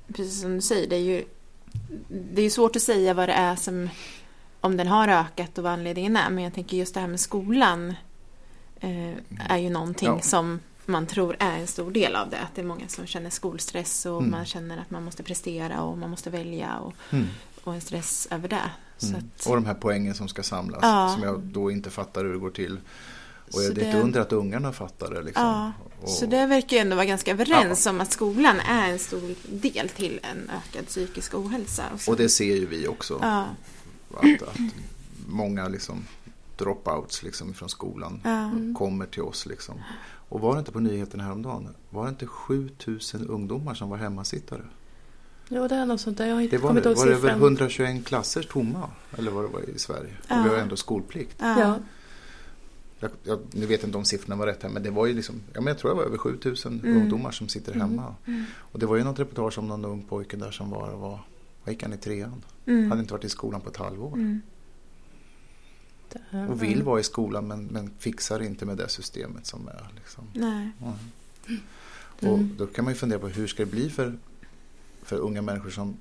[0.09, 1.25] precis som du säger, det är ju
[2.09, 3.89] det är ju svårt att säga vad det är som,
[4.65, 6.31] om den har ökat och vad anledningen är.
[6.31, 7.95] Men jag tänker just det här med skolan
[8.81, 9.15] eh,
[9.49, 10.21] är ju någonting Ja.
[10.21, 12.39] som man tror är en stor del av det.
[12.39, 14.31] Att det är många som känner skolstress och Mm.
[14.31, 17.27] man känner att man måste prestera och man måste välja och, Mm.
[17.65, 18.71] och en stress över det.
[19.03, 19.17] Mm.
[19.17, 21.11] att, Och de här poängen som ska samlas Ja.
[21.15, 22.81] som jag då inte fattar hur det går till.
[23.47, 25.23] Och Så det är inte under att ungarna fattar det.
[25.23, 25.45] Liksom.
[25.47, 25.73] Ja,
[26.03, 29.35] och, Så det verkar ju ändå vara ganska överens om att skolan är en stor
[29.47, 31.83] del till en ökad psykisk ohälsa.
[31.99, 33.19] så- och det ser ju vi också.
[33.23, 33.45] Ja,
[34.17, 34.59] Att, att
[35.27, 36.05] många liksom,
[36.57, 38.21] dropouts liksom, från skolan.
[38.25, 38.75] Mm.
[38.75, 39.47] kommer till oss.
[39.47, 39.75] Liksom.
[40.29, 41.69] Och var det inte på nyheterna häromdagen?
[41.91, 44.63] Var det inte 7000 ungdomar som var hemmasittare?
[45.49, 46.27] Jo, det är något sånt där.
[46.27, 47.43] Jag har inte Det var, kommit det, ihåg var det över siffran.
[47.43, 48.91] 121 klasser tomma?
[49.19, 50.13] Eller vad det var i Sverige?
[50.29, 50.41] Ja.
[50.41, 51.37] Och vi har ändå skolplikt.
[51.39, 51.61] ja.
[51.61, 51.79] Ja.
[53.01, 55.15] Jag, jag, nu vet jag inte om siffrorna var rätt här men det var ju
[55.15, 56.97] liksom, ja, men jag tror det var över 7000 Mm.
[57.03, 58.15] ungdomar som sitter hemma.
[58.27, 58.45] Mm.
[58.59, 61.19] Och det var ju något reportage om någon ung pojke där som var, var
[61.65, 62.45] vad gick han i trean?
[62.67, 62.91] Mm.
[62.91, 64.13] Hade inte varit i skolan på ett halvår.
[64.15, 64.41] Mm.
[66.51, 69.89] Och vill vara i skolan men, men fixar inte med det systemet som är.
[69.97, 70.25] Liksom.
[70.33, 70.71] Nej.
[70.83, 70.95] Mm.
[72.19, 72.55] Och Mm.
[72.59, 74.19] då kan man ju fundera på hur ska det bli för,
[75.03, 75.97] för unga människor som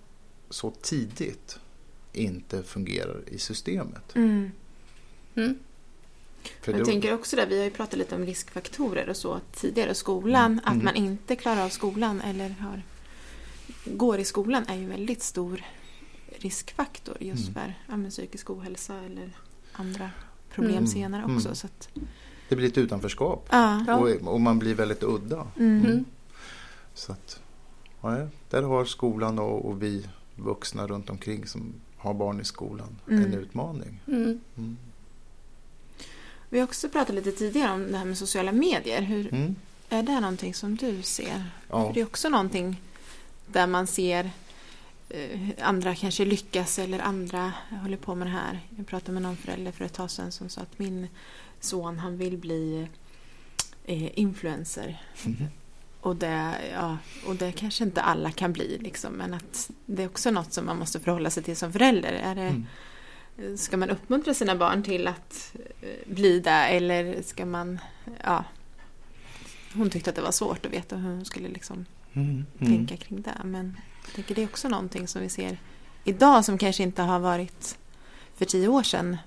[0.50, 1.60] så tidigt
[2.14, 4.16] inte fungerar i systemet.
[4.16, 4.52] Mm.
[5.36, 5.56] Mm.
[6.62, 9.40] För Jag då- tänker också där, vi har ju pratat lite om riskfaktorer och så
[9.54, 9.96] tidigare.
[9.96, 10.60] Skolan, Mm.
[10.66, 10.86] att Mm.
[10.86, 12.82] man inte klarar av skolan eller har,
[13.86, 15.64] går i skolan är ju en väldigt stor
[16.38, 17.54] riskfaktor just Mm.
[17.54, 19.30] för ja, men psykisk ohälsa eller
[19.72, 20.10] andra
[20.54, 20.88] problem Mm.
[20.88, 21.36] senare Mm.
[21.38, 21.56] också.
[21.56, 21.90] Så att,
[22.50, 23.98] Det blir ett utanförskap ja.
[23.98, 25.48] Och, och man blir väldigt udda.
[25.60, 25.86] Mm.
[25.86, 26.06] Mm.
[26.94, 27.40] Så att,
[28.02, 32.96] ja, där har skolan och, och vi vuxna runt omkring som har barn i skolan
[33.10, 33.24] Mm.
[33.26, 34.00] en utmaning.
[34.08, 34.40] Mm.
[34.58, 34.78] Mm.
[36.50, 39.02] Vi har också pratat lite tidigare om det här med sociala medier.
[39.02, 39.56] Hur, Mm.
[39.90, 41.44] Är det någonting som du ser?
[41.70, 41.88] Ja.
[41.88, 42.82] För det är också någonting
[43.54, 44.32] där man ser
[45.10, 48.60] eh, andra kanske lyckas eller andra håller på med det här.
[48.78, 51.08] Jag pratade med någon förälder för ett tag sedan som sa att min
[51.60, 52.88] son han vill bli
[53.86, 55.02] eh, influencer.
[55.26, 55.38] Mm.
[56.02, 60.08] Och det, ja, och det kanske inte alla kan bli liksom, men att det är
[60.08, 62.14] också något som man måste förhålla sig till som förälder.
[62.14, 62.64] Är det,
[63.38, 63.58] Mm.
[63.58, 67.80] Ska man uppmuntra sina barn till att eh, bli det eller ska man...
[68.24, 68.44] Ja,
[69.74, 72.46] hon tyckte att det var svårt att veta hur hon skulle liksom Mm.
[72.60, 73.42] Tänka kring det.
[73.44, 75.58] Men jag tycker det är också någonting som vi ser
[76.04, 77.78] idag som kanske inte har varit
[78.36, 79.18] för tio år sedan.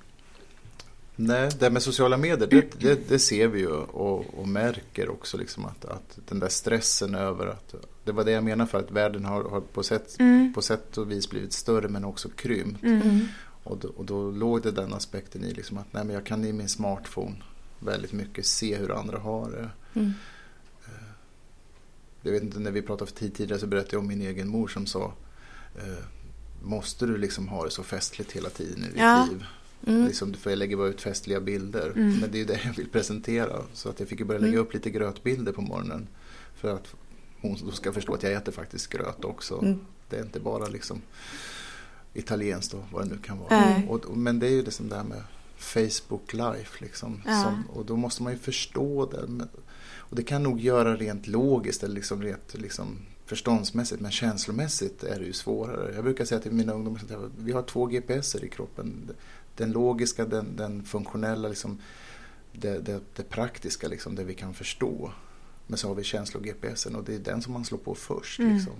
[1.17, 5.37] Nej, det med sociala medier, det, det, det ser vi ju och, och märker också
[5.37, 8.91] liksom att, att den där stressen över att det var det jag menar för att
[8.91, 10.53] världen har, har på, sätt, Mm.
[10.55, 12.83] på sätt och vis blivit större men också krympt.
[12.83, 13.03] Mm.
[13.03, 13.29] Mm.
[13.63, 16.45] Och då, och då låg det den aspekten i liksom att nej, men jag kan
[16.45, 17.37] i min smartphone
[17.79, 19.71] väldigt mycket se hur andra har det.
[20.01, 20.13] Mm.
[22.27, 24.49] Jag vet inte, när vi pratade för tid tidigare så berättade jag om min egen
[24.49, 25.13] mor som sa
[25.77, 26.05] eh,
[26.63, 29.29] Måste du liksom ha det så festligt hela tiden i ditt Ja.
[29.31, 29.45] liv?
[29.87, 30.07] Mm.
[30.07, 31.93] Liksom, för jag lägger bara ut festliga bilder.
[31.97, 32.17] Mm.
[32.21, 33.63] Men det är ju det jag vill presentera.
[33.73, 34.63] Så att jag fick ju börja lägga Mm.
[34.67, 36.09] upp lite grötbilder på morgonen.
[36.57, 36.95] För att
[37.41, 39.59] hon ska förstå att jag äter faktiskt gröt också.
[39.63, 39.79] Mm.
[40.11, 41.03] Det är inte bara liksom
[42.15, 43.61] italienskt och vad det nu kan vara.
[43.61, 43.87] Nej.
[43.89, 45.23] Och, men det är ju liksom det här med
[45.57, 46.85] Facebook Life.
[46.85, 49.47] Liksom, som, och då måste man ju förstå det.
[50.11, 54.01] Och det kan nog göra rent logiskt eller liksom rent liksom förståndsmässigt.
[54.01, 55.95] Men känslomässigt är det ju svårare.
[55.95, 59.11] Jag brukar säga till mina ungdomar att vi har två GPSer i kroppen.
[59.57, 61.79] Den logiska, den, den funktionella, liksom,
[62.53, 65.13] det, det, det praktiska, liksom, det vi kan förstå.
[65.67, 68.39] Men så har vi känslo-GPSen och det är den som man slår på först.
[68.39, 68.55] Mm.
[68.55, 68.75] Liksom.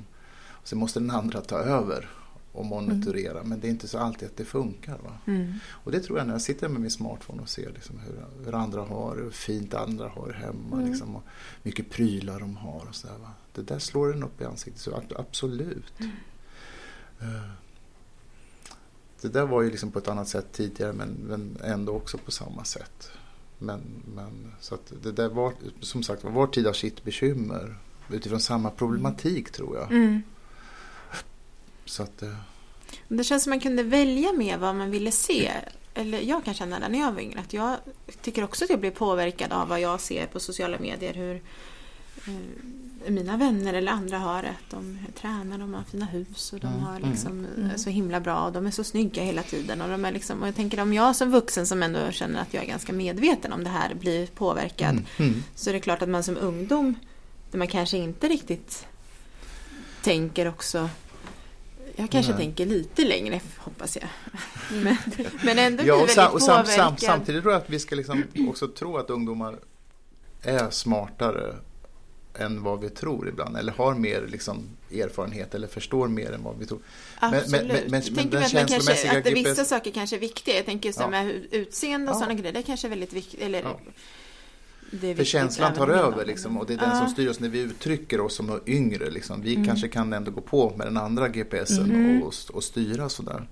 [0.65, 2.09] Sen måste den andra ta över
[2.57, 4.99] och monitorera men det är inte så alltid att det funkar.
[5.05, 5.19] Va?
[5.27, 5.53] Mm.
[5.69, 8.55] Och det tror jag när jag sitter med min smartphone och ser liksom hur, hur
[8.55, 10.77] andra har hur fint andra har hemma.
[10.77, 10.89] Mm.
[10.91, 11.23] Liksom, och
[11.63, 13.31] mycket prylar de har och så där, va?
[13.53, 15.93] Det där slår en upp i ansiktet, så ab- absolut.
[17.21, 17.51] Eh,
[19.21, 22.31] Det där var ju liksom på ett annat sätt tidigare men, men ändå också på
[22.31, 23.11] samma sätt.
[23.59, 23.81] Men,
[24.15, 27.77] men så att det där var som sagt var, var tid har sitt bekymmer
[28.11, 29.93] utifrån samma problematik tror jag.
[31.87, 31.89] Mm.
[31.89, 32.37] Så att, eh,
[33.09, 35.53] Det känns som man kunde välja mer vad man ville se.
[35.95, 37.41] Eller jag kan känna det när jag var yngre.
[37.41, 37.77] Att jag
[38.23, 41.15] tycker också att jag blir påverkad av vad jag ser på sociala medier.
[41.15, 41.43] Hur
[42.27, 44.49] eh, mina vänner eller andra har det.
[44.49, 47.71] Att de tränar, de har fina hus och de Mm, har mm, liksom mm.
[47.71, 48.41] eh, så himla bra.
[48.47, 49.81] Och de är så snygga hela tiden.
[49.81, 52.55] Och, de är liksom, och jag tänker om jag som vuxen som ändå känner att
[52.55, 54.91] jag är ganska medveten om det här blir påverkad.
[54.91, 55.43] mm, mm.
[55.55, 56.95] Så är det klart att man som ungdom,
[57.51, 58.87] där man kanske inte riktigt
[60.03, 60.89] tänker också
[61.97, 62.41] jag kanske Nej.
[62.41, 64.09] tänker lite längre, hoppas jag.
[64.83, 64.97] Men,
[65.45, 66.75] men ändå blir Ja, och, väldigt sam, och sam, påverkad.
[66.75, 69.59] sam, samtidigt tror jag att vi ska liksom också tro att ungdomar
[70.43, 71.57] är smartare
[72.39, 73.57] än vad vi tror ibland.
[73.57, 76.79] Eller har mer liksom erfarenhet eller förstår mer än vad vi tror.
[77.21, 77.67] men- men- Absolut.
[77.73, 80.57] men- men jag tänker den kanske, känslomässiga att det, vissa saker kanske är viktiga.
[80.57, 81.11] Jag tänker just det Ja.
[81.11, 82.19] med utseende och Ja.
[82.21, 82.53] sådana grejer.
[82.53, 83.41] Det kanske är väldigt viktigt.
[83.41, 83.81] Eller, Ja.
[84.91, 88.21] För känslan tar över liksom, och det är den som styr oss när vi uttrycker
[88.21, 89.11] oss som yngre.
[89.11, 89.43] Liksom.
[89.43, 89.67] Vi Mm.
[89.67, 92.23] kanske kan ändå gå på med den andra GPSen Mm.
[92.23, 93.49] och, och styra sådär.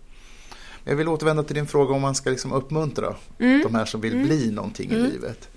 [0.84, 3.62] Men Jag vill återvända till din fråga om man ska liksom uppmuntra Mm.
[3.62, 4.26] de här som vill Mm.
[4.26, 5.10] bli någonting i Mm.
[5.10, 5.48] livet.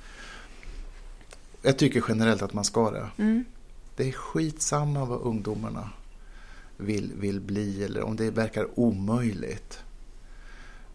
[1.61, 3.07] Jag tycker generellt att man ska det.
[3.17, 3.45] Mm.
[3.95, 5.89] Det är skitsamma vad ungdomarna
[6.77, 9.79] vill, vill bli eller om det verkar omöjligt.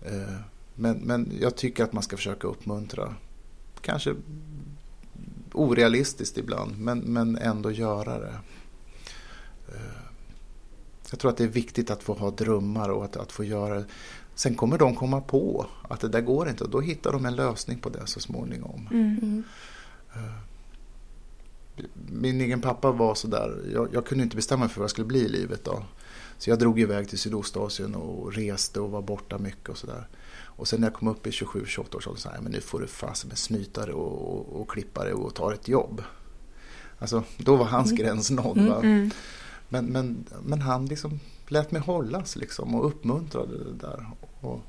[0.03, 0.35] Eh,
[0.75, 3.15] Men, men jag tycker att man ska försöka uppmuntra.
[3.81, 4.15] Kanske
[5.55, 8.35] orealistiskt ibland, men, men ändå göra det.
[9.69, 10.03] Eh,
[11.11, 13.75] Jag tror att det är viktigt att få ha drömmar och att, att få göra
[13.75, 13.85] det.
[14.35, 17.37] Sen kommer de komma på att det där går inte och då hittar de en
[17.37, 18.89] lösning på det så småningom.
[18.93, 19.19] Mm.
[19.23, 19.45] Mm.
[22.11, 25.21] Min egen pappa var sådär, jag, jag kunde inte bestämma för vad jag skulle bli
[25.21, 25.83] i livet då.
[26.43, 30.09] Så jag drog iväg till Sydostasien och reste och var borta mycket och sådär.
[30.35, 32.61] Och sen när jag kom upp i 27-28 års ålder så sa jag, men nu
[32.61, 36.03] får du fasen med snytare och, och, och klippare och ta ett jobb.
[36.99, 38.05] Alltså, då var hans Mm.
[38.05, 38.59] gräns nådd.
[38.59, 38.73] Mm.
[38.73, 39.11] Mm.
[39.69, 44.11] Men, men, men han liksom lät mig hållas liksom och uppmuntrade det där.
[44.41, 44.61] Och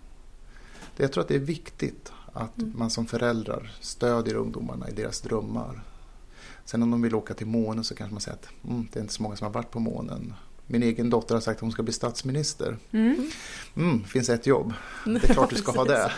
[0.98, 2.74] jag tror att det är viktigt att Mm.
[2.78, 5.84] man som föräldrar stödjer ungdomarna i deras drömmar.
[6.66, 9.02] Sen om de vill åka till månen så kanske man säger att mm, det är
[9.02, 10.34] inte så många som har varit på månen.
[10.68, 12.78] Min egen dotter har sagt att hon ska bli statsminister.
[12.92, 13.30] Mm.
[13.76, 14.74] Mm, finns ett jobb.
[15.06, 16.12] Det är klart du ska ha det.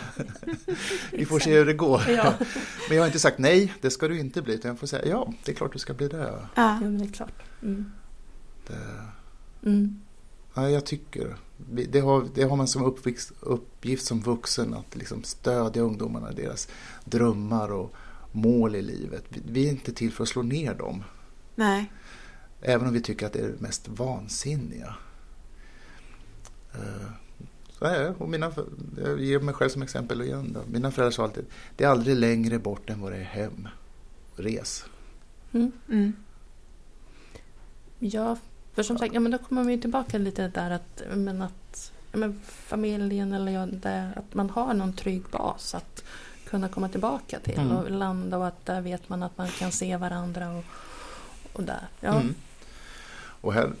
[1.12, 2.02] Vi får se hur det går.
[2.08, 2.34] Ja,
[2.88, 4.54] Men jag har inte sagt nej, det ska du inte bli.
[4.54, 6.48] Utan jag får säga ja, det är klart du ska bli det.
[6.54, 6.80] Ja.
[6.80, 7.42] men det är klart.
[7.62, 7.92] Mm.
[8.66, 8.76] det
[9.66, 10.00] Mm.
[10.54, 11.36] Ja, jag tycker
[11.88, 16.34] det har, det har man som uppvixt, uppgift som vuxen att liksom stödja ungdomarna i
[16.34, 16.68] deras
[17.04, 17.94] drömmar och
[18.32, 19.24] mål i livet.
[19.28, 21.02] Vi, vi är inte till för att slå ner dem,
[21.54, 21.92] Nej.
[22.60, 24.94] Även om vi tycker att det är det mest vansinniga.
[26.74, 27.10] Eh,
[27.78, 28.14] Så är det.
[28.18, 28.52] Och mina,
[29.04, 30.52] jag ger mig själv som exempel igen.
[30.52, 30.60] Då.
[30.72, 31.44] Mina föräldrar sa alltid
[31.76, 33.68] det är aldrig längre bort än vad det är hem.
[34.36, 34.84] Res.
[35.52, 35.72] Mm.
[35.88, 36.12] Mm.
[37.98, 38.36] Ja,
[38.74, 42.18] för som sagt, ja, men då kommer vi tillbaka lite där att, men att ja,
[42.18, 46.04] men familjen eller ja, det, att man har någon trygg bas att
[46.48, 47.76] kunna komma tillbaka till Mm.
[47.76, 50.64] och landa och att där vet man att man kan se varandra och,
[51.52, 51.88] och där.
[52.00, 52.20] Ja.
[52.20, 52.34] Mm.
[53.46, 53.72] Och här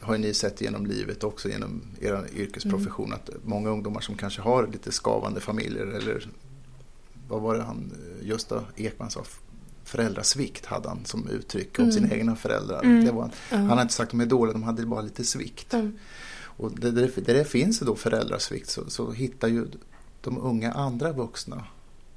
[0.00, 4.66] har ni sett genom livet också genom er yrkesprofession att många ungdomar som kanske har
[4.66, 6.28] lite skavande familjer eller
[7.28, 9.24] vad var det han, Gösta Ekman sa,
[9.84, 11.92] föräldrasvikt hade han som uttryck om Mm.
[11.92, 12.82] sina egna föräldrar.
[12.82, 13.04] Mm.
[13.04, 15.74] Det var, han har inte sagt att de är dåliga, de hade bara lite svikt.
[15.74, 15.98] Mm.
[16.56, 19.66] Och där det, där det finns det då föräldrasvikt så, så hittar ju
[20.20, 21.64] de unga andra vuxna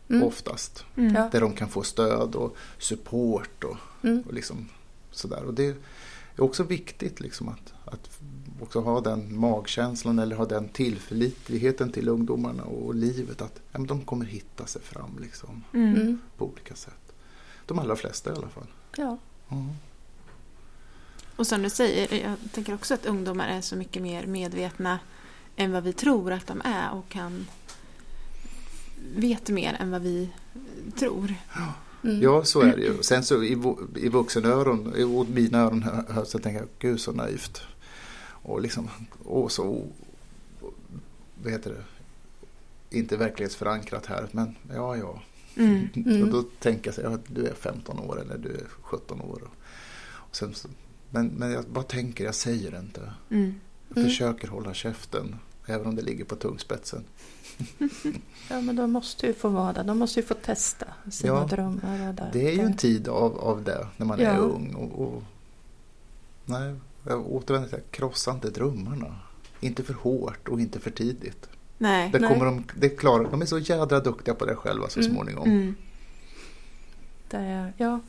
[0.09, 0.23] Mm.
[0.23, 0.85] oftast.
[0.95, 1.13] Mm.
[1.31, 4.23] Där de kan få stöd och support och Mm.
[4.27, 4.69] och liksom
[5.11, 5.43] sådär.
[5.43, 5.75] Och det
[6.41, 8.19] är också viktigt liksom att, att
[8.61, 13.87] också ha den magkänslan eller ha den tillförlitligheten till ungdomarna och livet att ja, men
[13.87, 15.95] de kommer hitta sig fram liksom, Mm.
[15.95, 16.19] Mm.
[16.37, 17.13] på olika sätt.
[17.65, 18.67] De allra flesta i alla fall.
[18.97, 19.17] Ja.
[19.47, 19.65] Ja.
[21.35, 24.99] Och som du säger, jag tänker också att ungdomar är så mycket mer medvetna
[25.55, 27.47] än vad vi tror att de är och kan
[29.15, 30.29] vet mer än vad vi
[30.99, 31.35] tror.
[32.03, 32.21] Mm.
[32.21, 33.03] ja, så är det ju.
[33.03, 33.51] Sen så i,
[33.95, 37.61] i vuxenöron, i mina öron hör, så tänker jag, gud så naivt.
[38.29, 38.89] Och liksom,
[39.25, 39.87] åh så,
[41.43, 41.83] vad heter det,
[42.97, 45.21] inte verklighetsförankrat här, men ja, ja.
[45.55, 45.87] Mm.
[45.95, 46.23] Mm.
[46.23, 49.49] Och då tänker jag så här, du är 15 år eller du är 17 år.
[50.09, 50.67] Och sen, så-
[51.09, 53.13] men, men jag bara tänker, jag säger det inte.
[53.29, 53.53] Mm.
[53.89, 54.09] Jag Mm.
[54.09, 57.03] försöker hålla käften, även om det ligger på tungspetsen.
[58.49, 59.83] Ja, men de måste ju få vara där.
[59.83, 62.13] De måste ju få testa sina Ja, drömmar.
[62.13, 62.29] Där.
[62.33, 62.63] Det är ju där.
[62.65, 64.29] en tid av, av det, när man Ja.
[64.29, 64.73] är ung.
[64.75, 65.23] Och, och,
[66.45, 66.75] nej,
[67.07, 69.15] jag återvänder till det, krossa inte drömmarna.
[69.59, 71.49] Inte för hårt och inte för tidigt.
[71.77, 72.09] Nej.
[72.11, 72.29] Det Nej.
[72.29, 75.11] kommer de, det klarar, de är så jädra duktiga på det själva så Mm.
[75.11, 75.47] småningom.
[75.51, 75.75] Mm.
[77.29, 77.99] Det ja,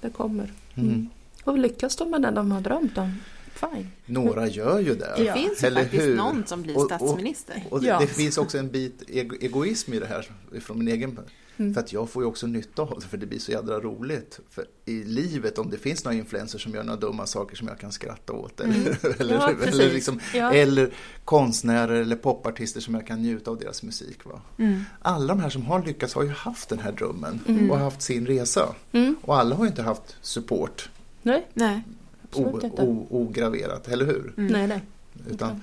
[0.00, 0.52] det kommer.
[0.74, 0.88] Mm.
[0.90, 1.08] Mm.
[1.44, 3.14] Och lyckas de med det de har drömt om,
[3.58, 3.90] fine.
[4.06, 5.12] Några gör ju det.
[5.16, 6.16] Det Ja, finns ju eller faktiskt hur?
[6.16, 7.64] någon som blir Och- och- statsminister.
[7.70, 7.98] Och det, Ja.
[8.00, 11.18] det finns också en bit ego, egoism i det här från min egen
[11.58, 11.74] Mm.
[11.74, 14.40] För att jag får ju också nytta av det för det blir så jädra roligt.
[14.50, 17.78] För i livet om det finns några influencers som gör några dumma saker som jag
[17.78, 18.60] kan skratta åt.
[18.60, 18.74] Eller,
[19.20, 19.28] eller, Mm.
[19.40, 19.92] Ja, eller, precis.
[19.92, 20.52] liksom, Ja.
[20.52, 20.90] eller
[21.24, 24.24] konstnärer eller popartister som jag kan njuta av deras musik.
[24.24, 24.40] Va?
[24.58, 24.80] Mm.
[25.02, 27.70] Alla de här som har lyckats har ju haft den här drömmen Mm.
[27.70, 28.74] och haft sin resa.
[28.92, 29.16] Mm.
[29.22, 30.90] Och alla har ju inte haft support
[31.22, 31.82] Nej, Nej.
[32.30, 32.82] Absolut o, inte.
[32.82, 34.34] o, ograverat, eller hur?
[34.36, 34.52] Mm.
[34.52, 34.82] Nej, nej.
[35.30, 35.60] Utan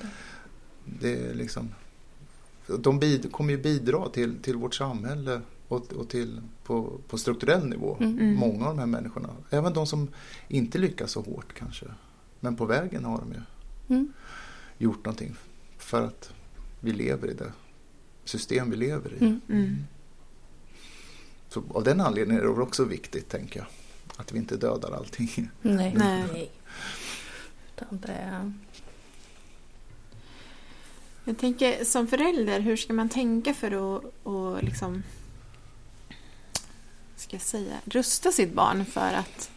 [0.85, 1.69] det är liksom,
[2.79, 7.65] de bid, kommer ju bidra till, till vårt samhälle och, och till, på, på strukturell
[7.65, 7.97] nivå.
[7.99, 8.19] Mm.
[8.19, 8.35] Mm.
[8.35, 9.29] Många av de här människorna.
[9.49, 10.07] Även de som
[10.47, 11.85] inte lyckas så hårt kanske.
[12.39, 13.39] Men på vägen har de ju
[13.89, 14.13] Mm.
[14.77, 15.35] gjort någonting
[15.77, 16.33] för att
[16.79, 17.51] vi lever i det
[18.23, 19.17] system vi lever i.
[19.17, 19.41] Mm.
[19.49, 19.75] Mm.
[21.49, 23.67] Så av den anledningen är det också viktigt, tänker jag.
[24.17, 25.49] Att vi inte dödar allting.
[25.61, 25.93] Nej.
[25.97, 26.51] Nej.
[27.75, 28.53] Utan det är...
[31.25, 35.03] Jag tänker som förälder, hur ska man tänka för att, att liksom,
[37.15, 39.51] ska jag säga, rusta sitt barn för att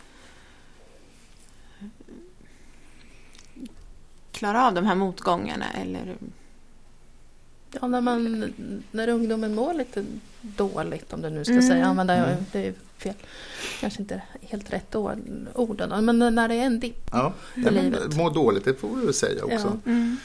[4.32, 6.16] klara av de här motgångarna eller
[7.80, 8.52] Ja, när, man,
[8.90, 10.04] när ungdomen mår lite
[10.40, 11.68] dåligt, om du nu ska Mm.
[11.68, 12.44] säga, använda Mm.
[12.52, 13.14] det fel,
[13.80, 15.18] kanske inte helt rätt ord,
[15.54, 17.10] orden, men när det är en dipp.
[17.12, 18.16] Ja, I men livet.
[18.16, 19.78] må dåligt, det får vi väl säga också.
[19.84, 19.90] Ja.
[19.90, 20.16] mm.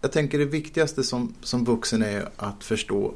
[0.00, 3.14] Jag tänker det viktigaste som, som vuxen är att förstå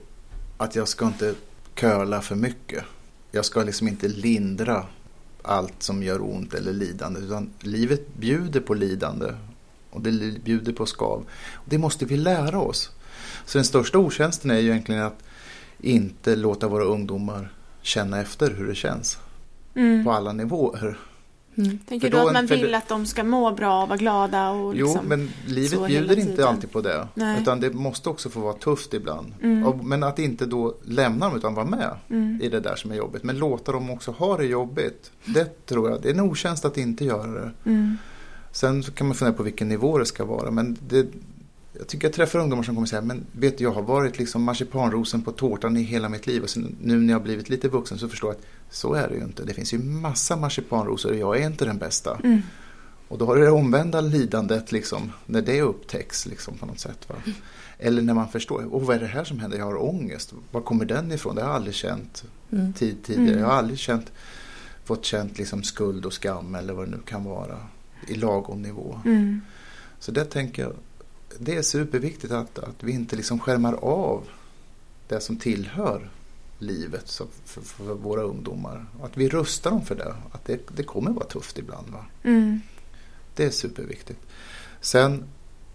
[0.57, 1.35] att jag ska inte
[1.75, 2.85] köla för mycket.
[3.31, 4.87] Jag ska liksom inte lindra
[5.43, 7.21] allt som gör ont eller lidande.
[7.21, 9.33] Utan livet bjuder på lidande
[9.90, 11.27] och det bjuder på skav.
[11.64, 12.90] Det måste vi lära oss.
[13.47, 15.19] Så den största otjänsten är ju egentligen att
[15.79, 19.19] inte låta våra ungdomar känna efter hur det känns
[19.75, 20.05] Mm.
[20.05, 20.99] på alla nivåer.
[21.57, 21.79] Mm.
[21.79, 24.51] Tänker För du då- att man vill att de ska må bra och vara glada?
[24.51, 25.07] Och Jo, liksom...
[25.07, 27.09] men så livet bjuder inte alltid på det.
[27.14, 27.43] Nej.
[27.43, 29.35] Utan det måste också få vara tufft ibland.
[29.43, 29.66] Mm.
[29.66, 32.40] Och- Men att inte då lämna dem utan vara med Mm.
[32.43, 33.25] i det där som är jobbigt.
[33.25, 35.11] Men låta dem också ha det jobbigt.
[35.25, 37.51] Det tror jag, det är en otjänst att inte göra det.
[37.64, 37.97] Mm.
[38.53, 40.51] Sen kan man fundera på vilken nivå det ska vara.
[40.51, 41.07] Men det,
[41.81, 44.43] jag tycker jag träffar ungdomar som kommer säga, men vet du, jag har varit liksom
[44.43, 46.43] marsipanrosen på tårtan i hela mitt liv.
[46.43, 49.09] Och sen, nu när jag har blivit lite vuxen så förstår jag att så är
[49.09, 49.45] det ju inte.
[49.45, 52.21] Det finns ju massa marsipanrosor och jag är inte den bästa.
[52.25, 52.43] Mm.
[53.09, 57.09] Och då har du det omvända lidandet liksom, när det upptäcks liksom, på något sätt.
[57.09, 57.14] Va?
[57.79, 59.59] Eller när man förstår, oh, vad är det här som händer?
[59.59, 60.35] Jag har ångest.
[60.51, 61.35] Var kommer den ifrån?
[61.35, 62.73] Det har jag aldrig känt Mm.
[62.73, 63.29] tid, tidigare.
[63.31, 63.40] Mm.
[63.40, 64.12] Jag har aldrig känt,
[64.85, 67.59] fått känt liksom, skuld och skam eller vad det nu kan vara
[68.09, 69.01] i lagom nivå.
[69.05, 69.40] Mm.
[69.99, 70.73] Så det tänker jag,
[71.38, 74.29] det är superviktigt att, att vi inte liksom skärmar av
[75.09, 76.11] det som tillhör
[76.59, 78.87] livet så för, för våra ungdomar.
[79.03, 80.14] Att vi rustar dem för det.
[80.33, 81.88] Att det, det kommer vara tufft ibland.
[81.88, 82.05] Va?
[82.23, 82.61] Mm.
[83.35, 84.21] Det är superviktigt.
[84.81, 85.25] Sen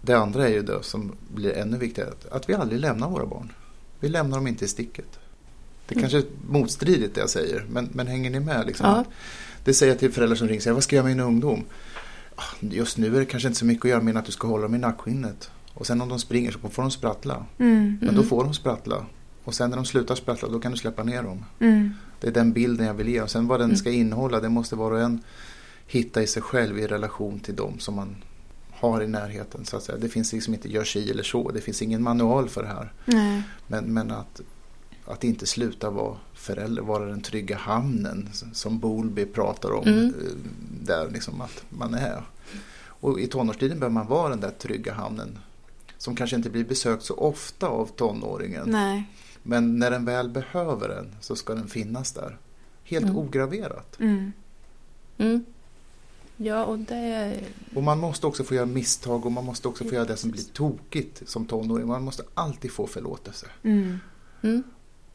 [0.02, 2.10] det andra är ju det som blir ännu viktigare.
[2.30, 3.52] att- vi aldrig lämnar våra barn.
[4.00, 5.18] Vi lämnar dem inte i sticket.
[5.88, 6.02] Det Mm.
[6.02, 7.64] kanske är motstridigt det jag säger.
[7.70, 8.66] Men, men hänger ni med?
[8.66, 8.86] Liksom?
[8.86, 9.04] Ja.
[9.64, 11.26] Det säger jag till föräldrar som ringer och säger, vad ska jag göra med min
[11.34, 11.64] ungdom?
[12.36, 14.48] "Ah, Just nu är det kanske inte så mycket att göra med att du ska
[14.48, 15.50] hålla dem i nackskinnet.
[15.74, 17.34] Och sen om de springer så får de sprattla.
[17.58, 17.96] Mm.
[18.00, 18.14] Men Mm.
[18.14, 19.06] då får de sprattla.
[19.44, 21.44] Och sen när de slutar sprattla då kan du släppa ner dem.
[21.60, 21.90] Mm.
[22.20, 23.20] Det är den bilden jag vill ge.
[23.20, 23.76] Och sen vad den Mm.
[23.76, 25.20] ska innehålla det måste var och en
[25.86, 28.16] hitta i sig själv i relation till dem som man
[28.70, 29.64] har i närheten.
[29.64, 29.98] Så att säga.
[29.98, 31.50] Det finns liksom inte gör si eller så.
[31.50, 32.92] Det finns ingen manual för det här.
[33.04, 33.42] Nej.
[33.66, 34.40] Men, men att,
[35.06, 39.88] att inte sluta vara förälder, vara den trygga hamnen som Bolby pratar om.
[39.88, 40.04] Mm.
[40.04, 40.12] eh,
[40.82, 42.22] Där liksom att man är.
[42.78, 45.38] Och i tonårstiden behöver man vara den där trygga hamnen.
[45.98, 48.70] Som kanske inte blir besökt så ofta av tonåringen.
[48.70, 49.10] Nej.
[49.42, 52.38] Men när den väl behöver den så ska den finnas där.
[52.84, 53.16] Helt Mm.
[53.16, 54.00] ograverat.
[54.00, 54.32] Mm.
[55.18, 55.44] Mm.
[56.36, 57.40] Ja, och det...
[57.74, 60.30] Och man måste också få göra misstag och man måste också få göra det som
[60.30, 61.86] blir tokigt som tonåring.
[61.86, 63.46] Man måste alltid få förlåtelse.
[63.62, 63.98] Mm.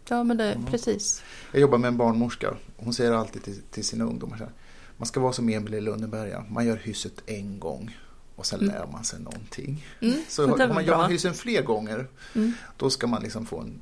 [0.10, 0.52] Ja, men det...
[0.54, 0.66] Mm.
[0.66, 1.24] Precis.
[1.52, 2.54] Jag jobbar med en barnmorska.
[2.78, 4.54] Hon säger alltid till, till sina ungdomar så här.
[4.98, 6.44] Man ska vara som Emil i Lönneberga.
[6.50, 7.98] Man gör hysset en gång
[8.36, 8.74] och sen Mm.
[8.76, 9.86] lär man sig någonting.
[10.00, 10.16] Mm.
[10.28, 12.54] Så om man gör hyssen fler gånger Mm.
[12.78, 13.80] då ska man liksom få en,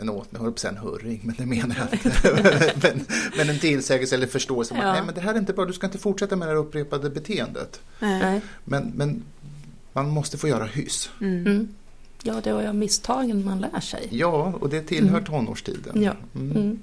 [0.00, 2.72] en åt, jag höll på att säga en hurring, men det menar jag inte.
[2.82, 3.04] men,
[3.36, 4.82] men en tillsägelse eller förståelse Ja.
[4.88, 6.58] att nej, men det här är inte bra, du ska inte fortsätta med det här
[6.60, 7.80] upprepade beteendet.
[8.00, 8.18] Nej.
[8.22, 8.40] Nej.
[8.64, 9.22] Men, men
[9.92, 11.10] man måste få göra hyss.
[11.20, 11.68] Mm.
[12.24, 12.34] Mm.
[12.36, 14.08] Ja, det var ju misstagen man lär sig.
[14.10, 15.24] Ja, och det tillhör Mm.
[15.24, 16.02] tonårstiden.
[16.02, 16.12] Ja.
[16.34, 16.56] Mm.
[16.56, 16.78] Mm.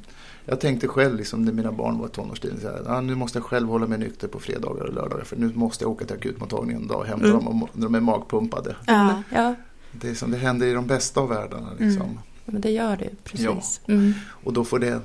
[0.46, 3.38] Jag tänkte själv liksom, när mina barn var i tonårstiden, så här, ah, nu måste
[3.38, 6.16] jag själv hålla mig nykter på fredagar och lördagar för nu måste jag åka till
[6.16, 7.38] akutmottagningen en dag och hämta Mm.
[7.38, 8.76] dem om- när de är magpumpade.
[8.88, 9.24] Ja.
[9.34, 9.56] Ja,
[9.92, 11.70] Det är som det händer i de bästa av världarna.
[11.80, 12.02] Liksom.
[12.02, 12.18] Mm.
[12.46, 13.82] men det gör det precis.
[13.88, 14.14] Mm.
[14.44, 15.00] Och då får det,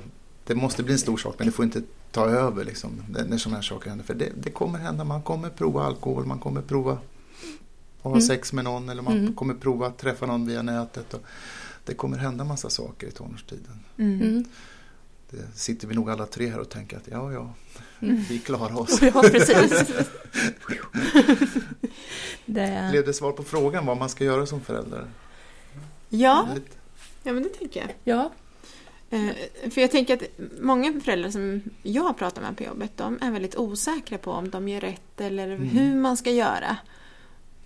[0.45, 1.81] det måste bli en stor sak men det får inte
[2.11, 4.05] ta över liksom, när när sådana här saker händer.
[4.05, 6.97] För det, det kommer hända, man kommer prova alkohol, man kommer prova
[8.09, 8.21] att ha Mm.
[8.21, 9.33] sex med någon eller man Mm.
[9.35, 11.13] kommer prova att träffa någon via nätet.
[11.13, 11.21] Och
[11.85, 13.79] det kommer hända massa saker i tonårstiden.
[13.97, 14.21] Mm.
[14.21, 14.45] Mm.
[15.29, 17.53] Det sitter vi nog alla tre här och tänker att ja, ja,
[18.01, 18.21] Mm.
[18.29, 19.01] vi klarar oss.
[19.01, 19.71] Ja, precis.
[22.45, 25.07] det, Blev det svar på frågan vad man ska göra som förälder?
[26.09, 26.47] Ja.
[26.53, 26.77] Lite-
[27.23, 27.89] ja, men det tänker jag.
[28.03, 28.31] ja,
[29.09, 30.23] Eh, För jag tänker att
[30.61, 34.69] många föräldrar som jag pratar med på jobbet, de är väldigt osäkra på om de
[34.69, 35.63] gör rätt eller Mm.
[35.69, 36.77] hur man ska göra.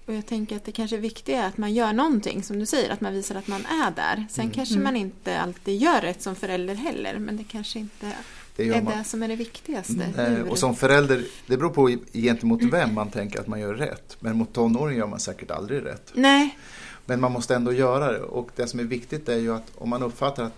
[0.08, 2.90] Och jag tänker att det kanske viktiga är att man gör någonting, som du säger,
[2.90, 4.26] att man visar att man är där.
[4.30, 4.54] Sen Mm.
[4.54, 4.84] kanske Mm.
[4.84, 8.12] man inte alltid gör rätt som förälder heller, men det kanske inte
[8.56, 8.98] Det är man.
[8.98, 10.04] det som är det viktigaste.
[10.18, 14.18] Hur- Och som förälder, det beror på gentemot vem man tänker att man gör rätt.
[14.20, 16.12] Men mot tonåringar gör man säkert aldrig rätt.
[16.14, 16.58] Nej.
[17.06, 18.20] Men man måste ändå göra det.
[18.20, 20.58] Och det som är viktigt är ju att om man uppfattar att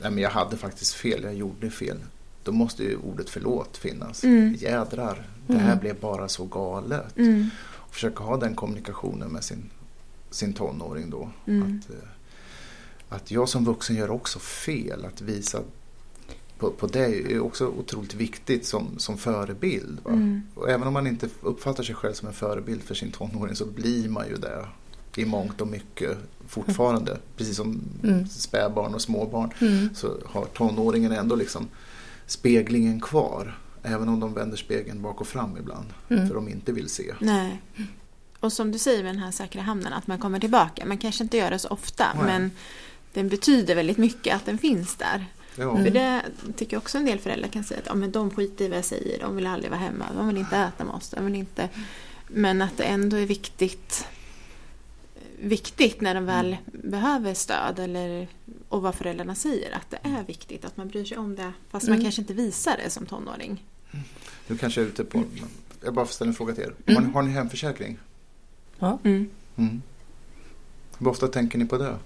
[0.00, 1.96] nej, men jag hade faktiskt fel, jag gjorde fel.
[2.44, 4.24] Då måste ju ordet förlåt finnas.
[4.24, 4.54] Mm.
[4.58, 5.78] Jädrar, det här Mm.
[5.78, 7.18] blev bara så galet.
[7.18, 7.50] Mm.
[7.92, 9.70] Försöka ha den kommunikationen med sin,
[10.30, 11.30] sin tonåring då.
[11.46, 11.62] Mm.
[11.62, 12.08] Att, eh,
[13.08, 15.04] att jag som vuxen gör också fel.
[15.04, 15.60] Att visa
[16.58, 19.98] på, på det är också otroligt viktigt som, som förebild.
[20.06, 20.42] Mm.
[20.54, 23.66] Och även om man inte uppfattar sig själv som en förebild för sin tonåring så
[23.66, 24.66] blir man ju det
[25.16, 26.18] i mångt och mycket
[26.48, 27.18] fortfarande.
[27.36, 28.26] Precis som Mm.
[28.28, 29.94] spädbarn och småbarn mm.
[29.94, 31.68] så har tonåringen ändå liksom
[32.26, 33.58] speglingen kvar.
[33.82, 35.86] Även om de vänder spegeln bak och fram ibland.
[36.08, 36.28] Mm.
[36.28, 37.14] För de inte vill se.
[37.20, 37.62] Nej.
[38.40, 40.84] Och som du säger med den här säkra hamnen, att man kommer tillbaka.
[40.86, 42.24] Man kanske inte gör det så ofta, Nej.
[42.24, 42.50] men
[43.12, 45.26] den betyder väldigt mycket att den finns där.
[45.56, 45.70] Ja.
[45.70, 45.84] Mm.
[45.84, 46.22] För det
[46.56, 48.78] tycker jag också en del föräldrar kan säga att ja, men de skiter i vad
[48.78, 51.34] jag säger, de vill aldrig vara hemma, de vill inte äta med oss, de vill
[51.34, 51.68] inte...
[52.28, 54.06] Men att det ändå är viktigt
[55.38, 58.28] viktigt när de väl behöver stöd eller,
[58.68, 61.86] och vad föräldrarna säger, att det är viktigt att man bryr sig om det fast
[61.86, 62.04] man Mm.
[62.04, 63.64] kanske inte visar det som tonåring.
[64.48, 65.22] Nu kanske jag är ute på...
[65.84, 66.74] Jag bara får ställa en fråga till er.
[66.86, 67.04] Har, Mm.
[67.08, 67.98] ni, har ni hemförsäkring?
[68.78, 68.98] Ja.
[69.04, 69.28] Mm.
[69.56, 69.82] Mm.
[70.98, 71.96] Hur ofta tänker ni på det?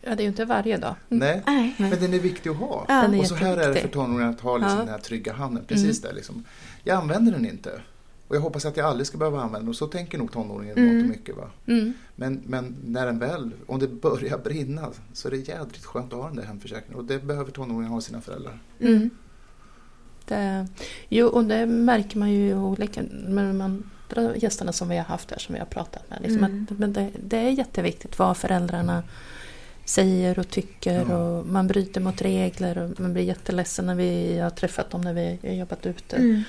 [0.00, 0.94] ja, det är ju inte varje dag.
[1.08, 1.74] Nej, Nej.
[1.78, 2.84] men den är viktig att ha.
[2.88, 3.02] Ja.
[3.02, 4.84] Den är Och så här är det för tonåringar att ha liksom Ja.
[4.84, 5.64] den här trygga hamnen.
[5.68, 6.44] Precis där liksom.
[6.84, 7.80] Jag använder den inte.
[8.28, 9.68] Och jag hoppas att jag aldrig ska behöva använda den.
[9.68, 10.94] Och så tänker nog tonåringen Mm.
[10.96, 11.36] mångt och mycket.
[11.36, 11.50] Va?
[11.66, 11.92] Mm.
[12.16, 16.18] Men, men när den väl, om det börjar brinna så är det jädrigt skönt att
[16.18, 16.98] ha den där hemförsäkringen.
[16.98, 18.58] Och det behöver tonåringar ha sina föräldrar.
[18.80, 19.10] Mm.
[20.28, 20.66] Det,
[21.08, 25.38] jo, och det märker man ju olika de andra gästerna som vi har haft här
[25.38, 26.18] som vi har pratat med.
[26.22, 26.66] Liksom Mm.
[26.70, 29.02] att, men det, det är jätteviktigt vad föräldrarna
[29.84, 31.16] säger och tycker Ja.
[31.16, 35.12] och man bryter mot regler och man blir jätteledsen när vi har träffat dem när
[35.14, 36.42] vi har jobbat ute Mm.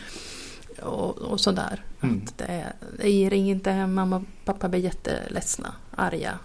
[0.82, 1.84] och, och sådär.
[2.01, 2.21] Mm.
[2.27, 2.65] Att det,
[3.01, 6.39] det ger inte hem, mamma och pappa blir jätteledsna, arga,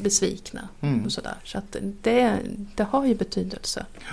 [0.00, 1.04] besvikna Mm.
[1.04, 1.34] och sådär.
[1.44, 2.38] Så att det,
[2.74, 4.04] det har ju betydelse att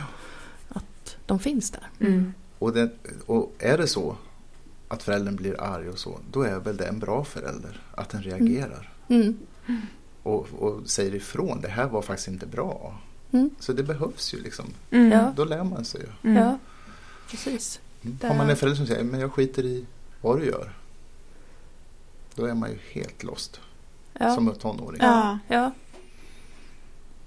[1.26, 1.90] de finns där.
[2.00, 2.34] Mm.
[2.60, 2.90] Och, det,
[3.26, 4.18] och är det så
[4.88, 7.82] att föräldern blir arg och så, då är väl det en bra förälder.
[7.96, 8.94] Att den reagerar.
[9.08, 9.38] Mm.
[10.24, 13.00] Och, och säger ifrån, det här var faktiskt inte bra.
[13.32, 13.50] Mm.
[13.60, 14.66] Så det behövs ju liksom.
[14.92, 15.12] Mm.
[15.12, 15.34] Ja.
[15.36, 16.30] Då lär man sig ju.
[16.32, 16.44] Mm.
[16.44, 16.58] Ja,
[17.30, 17.80] precis.
[18.04, 18.18] Mm.
[18.22, 19.86] Har man en förälder som säger, men jag skiter i
[20.22, 20.74] vad du gör.
[22.36, 23.60] Då är man ju helt lost.
[24.20, 25.02] Ja, Som tonåring.
[25.02, 25.40] Ja.
[25.48, 25.72] ja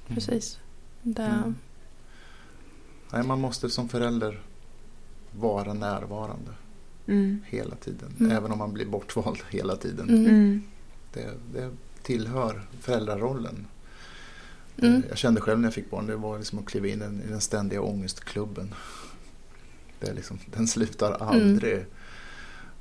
[0.08, 0.58] precis.
[1.02, 1.54] Det, Mm.
[3.12, 4.40] Nej, man måste som förälder
[5.32, 6.50] vara närvarande
[7.06, 7.40] Mm.
[7.46, 8.14] hela tiden.
[8.20, 8.32] Mm.
[8.32, 10.08] Även om man blir bortvald hela tiden.
[10.08, 10.26] mm.
[10.26, 10.62] Mm.
[11.12, 11.70] Det, det
[12.02, 13.66] tillhör föräldrarollen.
[14.82, 15.02] Mm.
[15.08, 17.40] Jag kände själv när jag fick barn, det var liksom att kliva in i den
[17.40, 18.74] ständiga ångestklubben.
[20.00, 21.74] Det är liksom, den slutar aldrig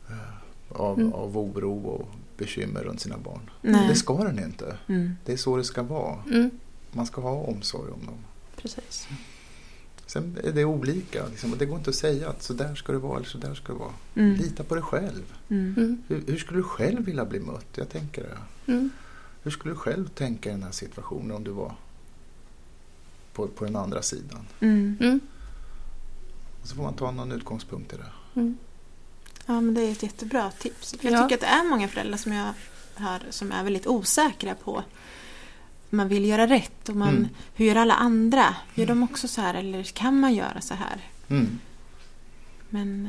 [0.10, 0.16] eh,
[0.70, 1.14] av, Mm.
[1.14, 2.08] av oro och
[2.38, 3.50] bekymmer runt sina barn.
[3.62, 3.88] Nej.
[3.88, 4.78] Det ska den inte.
[4.88, 5.16] Mm.
[5.26, 6.24] Det är så det ska vara.
[6.32, 6.50] Mm.
[6.92, 8.18] Man ska ha omsorg om dem.
[8.56, 9.08] Precis.
[10.08, 11.28] Sen är det olika.
[11.28, 11.56] Liksom.
[11.58, 13.74] Det går inte att säga att så där ska det vara eller så där ska
[13.74, 13.94] det vara.
[14.16, 14.36] Mm.
[14.36, 15.34] Lita på dig själv.
[15.50, 15.74] Mm.
[15.78, 16.02] Mm.
[16.08, 17.68] Hur, hur skulle du själv vilja bli mött?
[17.76, 18.72] Jag tänker det.
[18.72, 18.90] Mm.
[19.44, 21.76] Hur skulle du själv tänka i den här situationen om du var
[23.34, 24.48] på, på den andra sidan?
[24.60, 24.98] Mm.
[25.00, 25.20] Mm.
[26.62, 28.40] Och så får man ta någon utgångspunkt i det.
[28.40, 28.58] Mm.
[29.46, 30.96] Ja, men det är ett jättebra tips.
[31.02, 31.24] Jag Ja.
[31.24, 32.54] tycker att det är många föräldrar som jag
[32.96, 34.84] hör som är väldigt osäkra på
[35.90, 37.28] man vill göra rätt och man, Mm.
[37.56, 38.56] hur gör alla andra?
[38.76, 41.02] Gör de också så här eller kan man göra så här?
[41.30, 41.60] Mm.
[42.70, 43.06] Men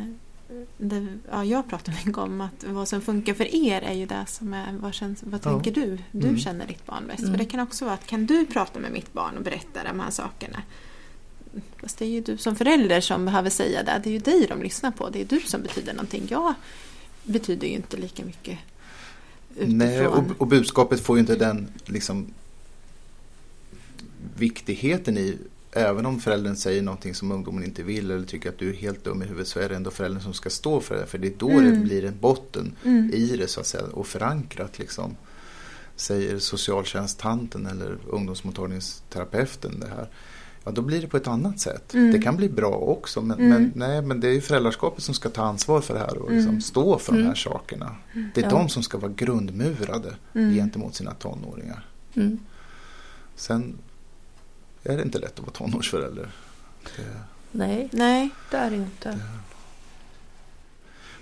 [0.50, 4.06] eh, det, ja, jag pratade mycket om att vad som funkar för er är ju
[4.06, 5.50] det som är, vad, känns, vad Ja.
[5.52, 5.98] tänker du?
[6.12, 6.38] Du Mm.
[6.38, 7.18] känner ditt barn bäst.
[7.20, 7.30] Mm.
[7.32, 10.00] För det kan också vara att kan du prata med mitt barn och berätta de
[10.00, 10.62] här sakerna?
[11.80, 14.00] Fast det är ju du som förälder som behöver säga det.
[14.04, 15.08] Det är ju dig de lyssnar på.
[15.10, 16.26] Det är du som betyder någonting.
[16.30, 16.54] Jag
[17.24, 18.58] betyder ju inte lika mycket
[19.56, 19.78] utifrån.
[19.78, 22.26] Nej, och, och budskapet får ju inte den liksom,
[24.38, 25.38] viktigheten i
[25.72, 29.04] Även om föräldern säger någonting som ungdomen inte vill eller tycker att du är helt
[29.04, 31.06] dum i huvudet så är det ändå föräldern som ska stå för det.
[31.06, 31.64] För det är då Mm.
[31.72, 33.10] det blir en botten Mm.
[33.14, 35.16] i det så att säga och förankrat liksom.
[35.96, 40.08] Säger socialtjänsttanten eller ungdomsmottagningsterapeuten det här.
[40.64, 41.94] Ja, då blir det på ett annat sätt.
[41.94, 42.12] Mm.
[42.12, 43.48] Det kan bli bra också men, Mm.
[43.50, 46.30] men, nej, men det är ju föräldraskapet som ska ta ansvar för det här och
[46.32, 46.60] liksom Mm.
[46.60, 47.28] stå för de Mm.
[47.28, 47.96] här sakerna.
[48.34, 48.50] Det är Ja.
[48.50, 50.54] de som ska vara grundmurade Mm.
[50.54, 51.86] gentemot sina tonåringar.
[52.14, 52.38] Mm.
[53.36, 53.74] Sen
[54.82, 56.30] är det inte lätt att vara tonårsförälder.
[56.96, 57.22] Det,
[57.52, 58.30] Nej, Nej.
[58.50, 59.20] det är det inte.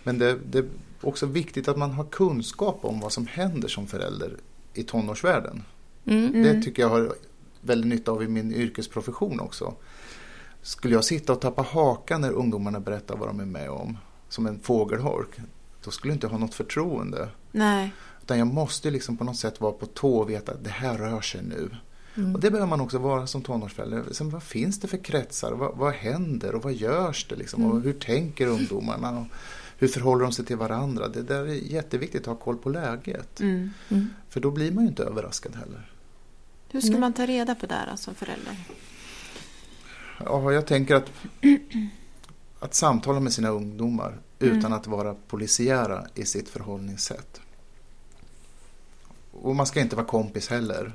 [0.03, 0.69] men det, det är
[1.01, 4.37] också viktigt att man har kunskap om vad som händer som förälder
[4.75, 5.63] i tonårsvärlden.
[6.05, 6.27] Mm.
[6.27, 6.43] Mm.
[6.43, 7.15] Det tycker jag har
[7.61, 9.75] väldigt nytta av i min yrkesprofession också.
[10.63, 13.99] Skulle jag sitta och tappa hakan när ungdomarna berättar vad de är med om,
[14.29, 15.31] som en fågelholk,
[15.85, 17.29] då skulle jag inte ha något förtroende.
[17.53, 17.93] Nej.
[18.23, 20.99] Utan jag måste liksom på något sätt vara på tå och veta att det här
[20.99, 21.71] rör sig nu.
[22.17, 22.35] Mm.
[22.35, 24.05] Och det behöver man också vara som tonårsförälder.
[24.13, 25.53] Sen, vad finns det för kretsar?
[25.53, 27.37] Vad, vad händer och vad görs det?
[27.37, 27.63] Liksom?
[27.63, 27.77] Mm.
[27.77, 29.19] Och hur tänker ungdomarna?
[29.21, 29.27] Och
[29.79, 31.09] hur förhåller de sig till varandra?
[31.09, 33.41] Det där är jätteviktigt att ha koll på läget.
[33.41, 33.71] Mm.
[33.89, 34.09] Mm.
[34.29, 35.91] För då blir man ju inte överraskad heller.
[36.71, 38.57] Hur ska man ta reda på det här då, som förälder?
[40.25, 41.11] Ja, jag tänker att,
[42.61, 44.73] att samtala med sina ungdomar utan Mm.
[44.73, 47.41] att vara polisiära i sitt förhållningssätt.
[49.33, 50.93] Och man ska inte vara kompis heller.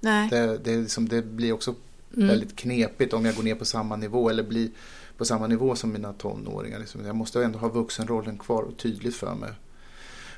[0.00, 0.28] Nej.
[0.30, 1.74] Det, det, liksom, det blir också
[2.16, 2.28] Mm.
[2.28, 4.70] väldigt knepigt om jag går ner på samma nivå eller blir
[5.16, 6.78] på samma nivå som mina tonåringar.
[6.78, 7.06] Liksom.
[7.06, 9.50] Jag måste ändå ha vuxenrollen kvar och tydligt för mig.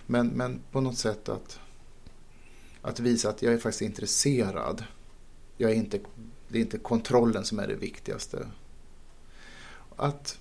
[0.06, 1.61] Men, men på något sätt att,
[2.82, 4.84] att visa att jag är faktiskt intresserad.
[5.56, 6.00] Jag är inte,
[6.48, 8.46] det är inte kontrollen som är det viktigaste.
[9.96, 10.38] Att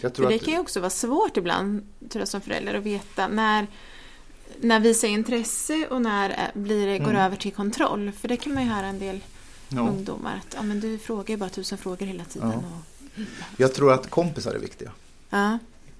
[0.00, 2.74] jag tror För det att, kan ju också vara svårt ibland, tror jag, som förälder
[2.74, 3.66] att veta när,
[4.64, 7.22] när visar intresse och när eh, blir det, går Mm.
[7.22, 8.12] över till kontroll.
[8.12, 9.20] För det kan man ju höra en del
[9.68, 12.50] ja, ungdomar att ja, men du frågar ju bara tusen frågor hela tiden.
[12.52, 12.58] Ja.
[12.58, 13.22] Och,
[13.56, 14.92] jag tror att kompisar är viktiga.
[15.30, 15.58] ja.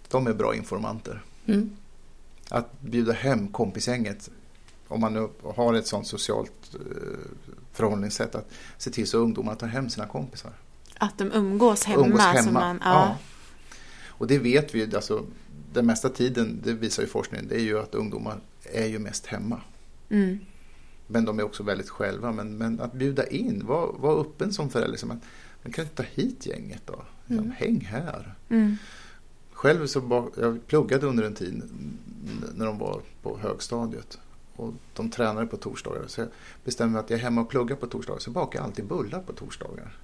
[0.09, 1.23] De är bra informanter.
[1.47, 1.71] Mm.
[2.49, 4.31] att bjuda hem kompisgänget
[4.89, 6.81] om man nu har ett sånt socialt eh,
[7.73, 10.53] förhållningssätt att se till så ungdomarna tar hem sina kompisar.
[10.99, 12.07] Att de umgås hemma.
[12.07, 12.61] Umgås hemma.
[12.61, 13.17] man, ja.
[14.07, 15.25] Och det vet vi ju, alltså,
[15.75, 19.27] den mesta tiden, det visar ju forskningen, det är ju att ungdomar är ju mest
[19.27, 19.61] hemma.
[20.09, 20.39] Mm.
[21.07, 22.33] Men de är också väldigt själva.
[22.33, 24.91] Men, men att bjuda in, var, var öppen som förälder.
[24.91, 25.19] Liksom att,
[25.63, 27.05] man kan inte ta hit gänget då.
[27.27, 27.51] Liksom, Mm.
[27.51, 28.35] Häng här.
[28.49, 28.77] Mm.
[29.53, 31.63] Själv så var, jag pluggade under en tid
[32.55, 34.19] när de var på högstadiet.
[34.57, 36.07] Och de tränade på torsdagar.
[36.07, 36.29] Så jag
[36.65, 38.21] bestämde mig att jag är hemma och pluggar på torsdagar.
[38.21, 39.99] Så bakar jag alltid bullar på torsdagar.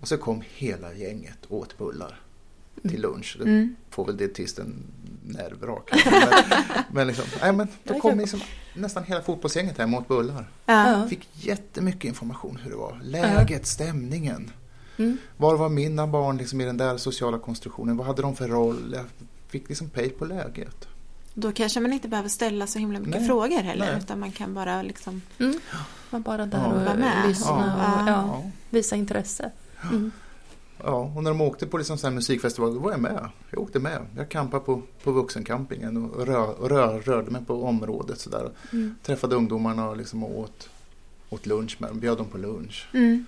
[0.00, 2.20] Och så kom hela gänget och åt bullar
[2.82, 3.36] till lunch.
[3.40, 3.76] Mm.
[3.90, 4.82] får väl dietisten
[5.24, 5.90] nervrak.
[6.10, 6.22] Men,
[6.92, 8.40] men, liksom, nej, men då kom liksom
[8.74, 10.50] nästan hela fotbollsgänget hem och åt bullar.
[10.66, 10.90] Ja.
[10.90, 11.08] Ja.
[11.08, 13.00] Fick jättemycket information hur det var.
[13.02, 14.50] Läget, stämningen.
[14.98, 15.18] Mm.
[15.36, 17.96] Var var mina barn liksom i den där sociala konstruktionen?
[17.96, 18.92] Vad hade de för roll?
[18.94, 19.04] Jag
[19.48, 20.88] fick liksom pejl på läget.
[21.34, 23.26] Då kanske man inte behöver ställa så himla mycket Nej.
[23.26, 23.86] frågor heller.
[23.86, 23.98] Nej.
[23.98, 25.22] Utan man kan bara liksom...
[25.38, 25.60] Mm.
[26.10, 26.66] Var bara där Ja.
[26.66, 27.28] och Vara med.
[27.28, 28.02] lyssna Ja.
[28.02, 28.50] och ja, Ja.
[28.70, 29.50] visa intresse.
[29.82, 30.10] Mm.
[30.84, 33.28] Ja, och när de åkte på liksom sån här musikfestival då var jag med.
[33.50, 34.06] Jag åkte med.
[34.16, 38.50] Jag campade på, på vuxencampingen och, rör, rör, rörde mig på området sådär.
[38.72, 38.94] Mm.
[39.02, 40.68] Träffade ungdomarna och liksom åt,
[41.28, 42.00] åt lunch med dem.
[42.00, 42.88] Bjöd dem på lunch.
[42.92, 43.26] Mm.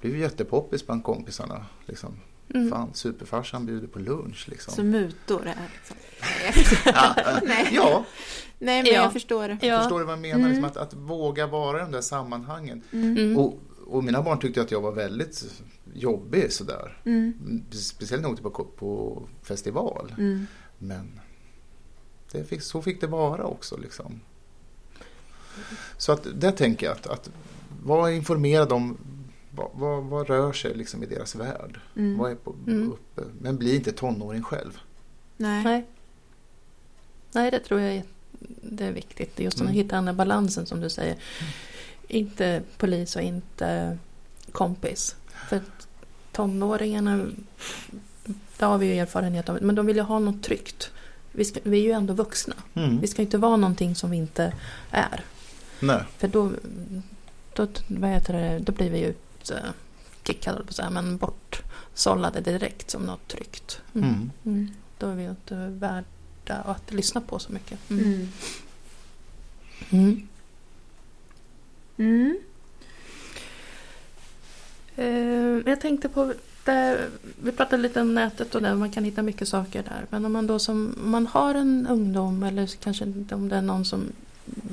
[0.00, 1.66] Blev ju jättepoppis bland kompisarna.
[1.86, 2.16] Liksom.
[2.54, 2.70] Mm.
[2.70, 4.74] Fan, superfarsan bjuder på lunch liksom.
[4.74, 5.96] Så mutor är liksom...
[7.48, 7.68] Nej.
[7.72, 8.04] Ja,
[8.58, 9.02] Nej, men Ja.
[9.02, 9.58] jag förstår.
[9.62, 9.78] Ja.
[9.78, 10.38] förstår du vad jag menar?
[10.38, 10.48] Mm.
[10.48, 12.82] Liksom att, att våga vara i de där sammanhangen.
[12.92, 13.16] Mm.
[13.16, 13.38] Mm.
[13.38, 15.44] Och, och mina barn tyckte att jag var väldigt
[15.98, 17.00] jobbig sådär.
[17.04, 17.64] Mm.
[17.70, 20.14] Speciellt åkte på, på festival.
[20.18, 20.46] Mm.
[20.78, 21.20] Men
[22.32, 23.76] det fick, så fick det vara också.
[23.76, 24.20] Liksom.
[25.96, 27.30] Så att där tänker jag att, att
[27.82, 28.96] vara informerad om
[29.50, 31.80] vad, vad, vad rör sig liksom i deras värld.
[31.96, 32.18] Mm.
[32.18, 32.92] Vad är på, Mm.
[32.92, 33.22] uppe.
[33.40, 34.78] Men bli inte tonåring själv.
[35.36, 35.64] Nej.
[35.64, 35.86] Nej.
[37.32, 38.02] Nej, det tror jag är,
[38.62, 39.40] det är viktigt.
[39.40, 39.74] Just att Mm.
[39.74, 41.16] hitta den här balansen som du säger.
[42.08, 43.98] Inte polis och inte
[44.52, 45.16] kompis.
[45.48, 45.87] För att
[46.38, 47.26] tonåringarna,
[48.58, 50.90] det har vi ju erfarenhet av, men de vill ju ha något tryggt.
[51.32, 52.54] Vi, ska, vi är ju ändå vuxna.
[52.74, 53.00] Mm.
[53.00, 54.52] Vi ska inte vara någonting som vi inte
[54.90, 55.24] är.
[55.80, 56.02] Nej.
[56.18, 56.52] För då,
[57.52, 59.70] då, vad heter det, då blir vi eh,
[60.24, 63.80] kickade, på att säga, men bortsållade direkt som något tryggt.
[63.94, 64.08] Mm.
[64.08, 64.30] Mm.
[64.44, 64.74] Mm.
[64.98, 67.90] Då är vi ju inte värda att lyssna på så mycket.
[67.90, 68.28] Mm.
[74.98, 75.16] Mm.
[75.16, 75.28] Mm.
[75.28, 75.56] Mm.
[75.58, 76.34] Eh, jag tänkte på,
[76.64, 77.08] det,
[77.42, 80.06] vi pratade lite om nätet och där man kan hitta mycket saker där.
[80.10, 83.62] Men om man då som, om man har en ungdom eller kanske om det är
[83.62, 84.12] någon som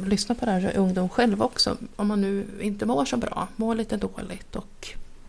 [0.06, 1.78] lyssnar på det här ungdom själv också.
[1.96, 4.88] Om man nu inte mår så bra, mår lite dåligt och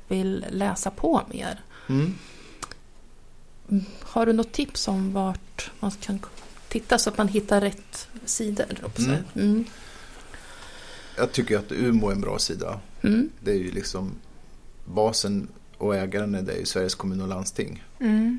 [0.08, 1.60] vill läsa på mer.
[1.88, 2.14] Mm.
[4.00, 6.20] Har du något tips om vart man kan
[6.68, 8.66] titta så att man hittar rätt sidor?
[9.02, 9.24] säga?
[9.34, 9.64] Mm.
[11.16, 12.80] Jag tycker att Umo är en bra sida.
[13.02, 13.30] Mm.
[13.40, 14.12] Det är ju liksom
[14.86, 17.84] basen och ägaren är det är Sveriges kommun och landsting.
[18.00, 18.38] Mm.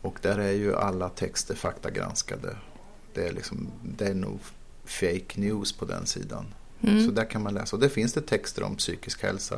[0.00, 2.56] Och där är ju alla texter faktagranskade.
[3.14, 4.38] Det är, liksom, det är nog
[4.84, 6.46] fake news på den sidan.
[6.80, 7.06] Mm.
[7.06, 7.76] Så där kan man läsa.
[7.76, 9.54] Och det finns det texter om psykisk hälsa.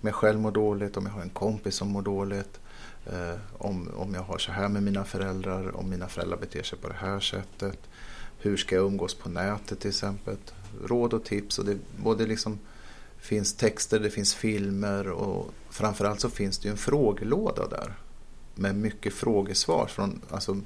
[0.00, 2.60] Om jag själv mår dåligt, om jag har en kompis som mår dåligt.
[3.06, 6.78] Eh, om, om jag har så här med mina föräldrar, om mina föräldrar beter sig
[6.78, 7.78] på det här sättet.
[8.38, 10.36] Hur ska jag umgås på nätet till exempel.
[10.84, 11.58] Råd och tips.
[11.58, 12.58] Och det både liksom
[13.26, 17.94] finns texter, det finns filmer och framförallt så finns det ju en frågelåda där.
[18.54, 19.86] Med mycket frågesvar.
[19.86, 20.60] Från, alltså,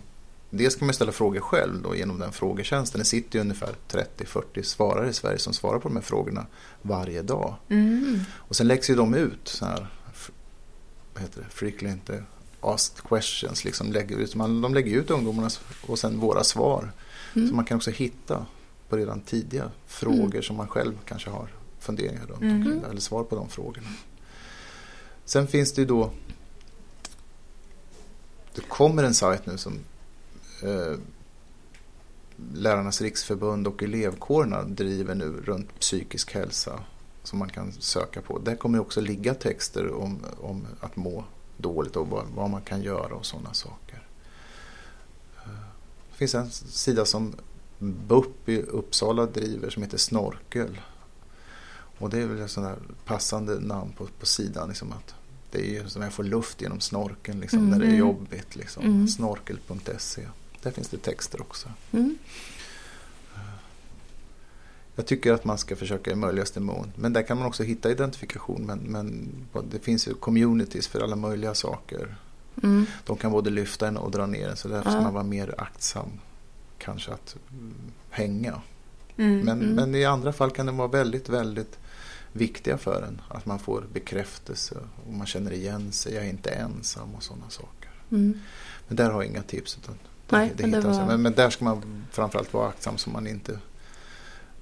[0.51, 2.99] dels kan man ställa frågor själv då, genom den frågetjänsten.
[2.99, 6.47] Det sitter ju ungefär 30-40 svarare i Sverige som svarar på de här frågorna
[6.83, 7.55] varje dag.
[7.69, 8.21] Mm.
[8.33, 9.87] Och sen läggs ju de ut så här,
[11.15, 12.17] vad heter det, frequently
[12.61, 13.65] asked questions.
[13.65, 16.93] Liksom lägger ut, man, de lägger ut ungdomarnas och sen våra svar.
[17.37, 17.49] Mm.
[17.49, 18.47] Så man kan också hitta
[18.89, 21.49] på redan tidiga frågor som man själv kanske har
[21.81, 22.57] funderingar runt Mm.
[22.57, 23.89] omkring, eller svar på de frågorna.
[25.25, 26.11] Sen finns det ju då
[28.55, 29.79] det kommer en sajt nu som
[30.63, 30.97] eh,
[32.55, 36.81] Lärarnas riksförbund och elevkårerna driver nu runt psykisk hälsa
[37.23, 38.39] som man kan söka på.
[38.39, 41.25] Där kommer också ligga texter om, om att må
[41.57, 44.03] dåligt och vad, vad man kan göra och sådana saker.
[45.45, 45.51] Eh,
[46.11, 47.35] Det finns en sida som
[47.79, 50.81] BUP i Uppsala driver som heter Snorkel.
[52.01, 54.69] Och det är väl ett sånt passande namn på, på sidan.
[54.69, 55.15] Liksom att
[55.51, 57.99] det är ju som jag får luft genom snorkeln liksom, när det är Mm.
[57.99, 58.57] jobbigt.
[58.57, 58.85] Liksom.
[58.85, 59.09] Mm.
[59.09, 60.27] Snorkel.se.
[60.63, 61.69] Där finns det texter också.
[61.93, 62.19] Mm.
[64.95, 66.93] Jag tycker att man ska försöka i möjligaste mån.
[66.97, 68.63] Men där kan man också hitta identifikation.
[68.67, 69.29] Men, men
[69.71, 72.17] det finns ju communities för alla möjliga saker.
[72.63, 72.87] Mm.
[73.07, 74.57] De kan både lyfta en och dra ner en.
[74.57, 75.03] Så därför ska Ja.
[75.05, 76.09] man vara mer aktsam.
[76.79, 77.75] Kanske att mm,
[78.11, 78.61] hänga.
[79.17, 79.39] Mm.
[79.41, 79.75] Men, Mm.
[79.75, 81.79] men i andra fall kan de vara väldigt, väldigt
[82.33, 83.21] viktiga för en.
[83.29, 84.75] Att man får bekräftelse
[85.07, 86.15] och man känner igen sig.
[86.15, 87.91] Jag är inte ensam och sådana saker.
[88.11, 88.41] Mm.
[88.89, 89.79] Men där har jag inga tips.
[89.83, 89.95] Utan
[90.29, 91.01] Nej, men det hittar sig.
[91.01, 93.59] var- men, men där ska man framförallt vara aktsam så man inte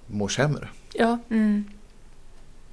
[0.07, 0.69] mår sämre.
[0.93, 1.65] Ja, Mm.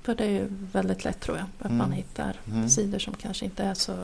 [0.04, 1.46] för det är ju väldigt lätt tror jag.
[1.60, 1.78] Att Mm.
[1.78, 2.70] man hittar Mm.
[2.70, 3.98] sidor som kanske inte är så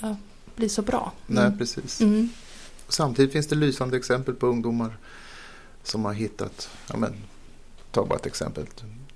[0.00, 0.16] ja,
[0.56, 1.12] blir så bra.
[1.26, 1.58] Nej, Mm.
[1.58, 2.00] precis.
[2.00, 2.28] Mm.
[2.88, 4.96] Samtidigt finns det lysande exempel på ungdomar
[5.82, 7.14] som har hittat, ja men,
[7.92, 8.66] ta bara ett exempel,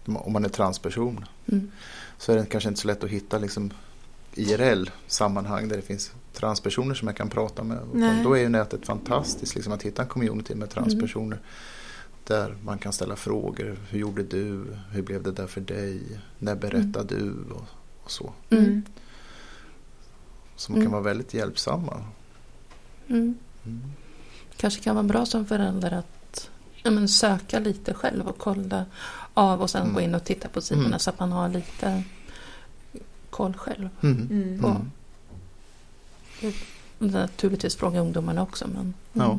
[0.07, 1.71] om man är transperson Mm.
[2.19, 3.71] så är det kanske inte så lätt att hitta liksom
[4.35, 7.79] IRL-sammanhang där det finns transpersoner som jag kan prata med.
[7.79, 8.25] Och Nej.
[8.25, 11.47] Då är ju nätet fantastiskt liksom, att hitta en community med transpersoner Mm.
[12.25, 13.77] där man kan ställa frågor.
[13.91, 14.77] Hur gjorde du?
[14.91, 16.01] Hur blev det där för dig?
[16.39, 17.33] När berättade du?
[17.55, 17.65] Och,
[18.05, 18.33] och så.
[18.51, 18.83] Mm.
[20.57, 20.85] Som Mm.
[20.87, 22.05] kan vara väldigt hjälpsamma.
[23.09, 23.35] Mm.
[23.67, 23.83] Mm.
[24.57, 26.51] kanske kan vara bra som förälder att
[26.83, 28.85] ja, men söka lite själv och kolla
[29.35, 29.95] av och sen Mm.
[29.95, 30.99] gå in och titta på sidorna Mm.
[30.99, 32.03] så att man har lite
[33.31, 33.89] koll själv.
[34.03, 34.29] Mm.
[34.31, 34.61] Mm.
[34.63, 34.69] På-
[36.43, 36.53] Mm.
[36.99, 38.69] Naturligtvis fråga ungdomarna också.
[38.69, 39.39] Men, Ja.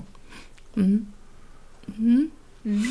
[0.76, 1.12] Mm.
[1.98, 2.32] Mm.
[2.64, 2.84] Mm.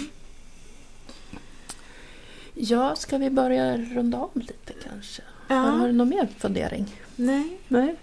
[2.55, 5.23] Ja, ska vi börja runda om lite kanske?
[5.49, 6.87] Har, har Ja, du någon mer fundering?
[7.17, 7.59] nej.
[7.69, 7.97] Nej.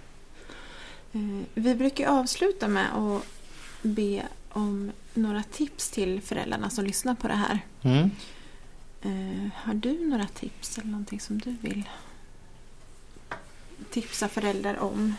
[1.11, 1.19] Eh,
[1.53, 3.23] Vi brukar avsluta med att
[3.81, 7.59] be om några tips till föräldrarna som lyssnar på det här.
[7.81, 8.09] Mm.
[9.01, 11.89] Eh, Har du några tips eller någonting som du vill
[13.89, 15.15] tipsa föräldrar om?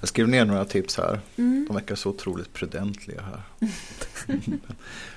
[0.00, 1.20] Jag skrev ner några tips här.
[1.36, 1.64] Mm.
[1.68, 3.42] De verkar så otroligt prudentliga här.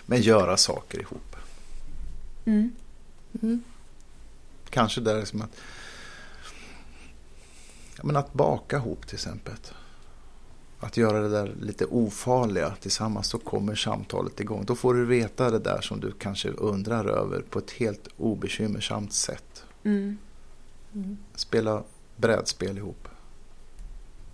[0.05, 1.35] Men göra saker ihop.
[2.45, 2.71] Mm.
[3.41, 3.63] Mm.
[4.69, 5.57] Kanske där som att
[7.97, 9.53] ja, men att baka ihop till exempel.
[10.83, 14.65] Att göra det där lite ofarliga tillsammans så kommer samtalet igång.
[14.65, 19.13] Då får du veta det där som du kanske undrar över på ett helt obekymmersamt
[19.13, 19.63] sätt.
[19.83, 20.17] Mm.
[20.93, 21.17] Mm.
[21.35, 21.83] Spela
[22.15, 23.07] brädspel ihop.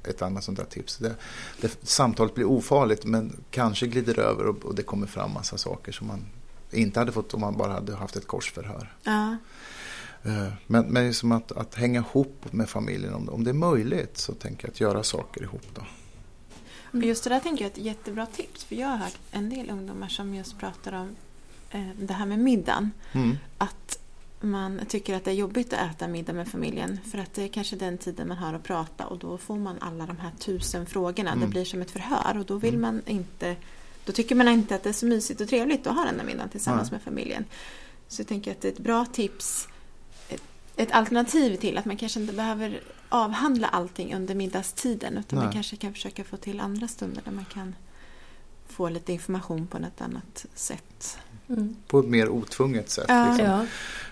[0.03, 0.97] Ett annat sånt där tips.
[0.97, 1.15] Det,
[1.61, 5.91] det, samtalet blir ofarligt men kanske glider över och, och det kommer fram massa saker
[5.91, 6.25] som man
[6.71, 8.95] inte hade fått om man bara hade haft ett korsförhör.
[9.03, 9.37] Ja.
[10.23, 14.17] Eh, Men, men liksom att, att hänga ihop med familjen, om, om det är möjligt
[14.17, 15.81] så tänker jag att göra saker ihop då.
[16.91, 18.63] Och just det där tänker jag är ett jättebra tips.
[18.63, 21.15] För jag har hört en del ungdomar som just pratar om
[21.69, 22.91] eh, det här med middagen.
[23.11, 23.37] Mm.
[23.57, 23.99] Att
[24.41, 26.99] man tycker att det är jobbigt att äta middag med familjen.
[27.11, 29.75] För att det är kanske den tiden man har att prata och då får man
[29.79, 31.29] alla de här tusen frågorna.
[31.31, 31.49] Det Mm.
[31.49, 32.81] blir som ett förhör och då vill Mm.
[32.81, 33.55] man inte
[34.05, 36.23] då tycker man inte att det är så mysigt och trevligt att ha den där
[36.25, 37.45] middagen tillsammans med familjen.
[38.07, 39.67] Så jag tänker att det är ett bra tips,
[40.77, 45.53] ett, alternativ till att man kanske inte behöver avhandla allting under middagstiden utan man Nej.
[45.53, 47.75] kanske kan försöka få till andra stunder där man kan
[48.67, 51.17] få lite information på något annat sätt.
[51.49, 51.75] Mm.
[51.87, 53.05] På ett mer otvunget sätt.
[53.07, 53.27] Ja.
[53.27, 53.45] Liksom.
[53.45, 53.65] Ja.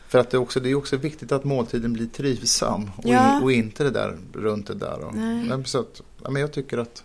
[0.07, 3.38] För att det, är också, det är också viktigt att måltiden blir trivsam och, Ja.
[3.38, 4.99] in, och inte det där runt det där.
[4.99, 5.43] Och, Nej.
[5.43, 7.03] men så att, men jag tycker att,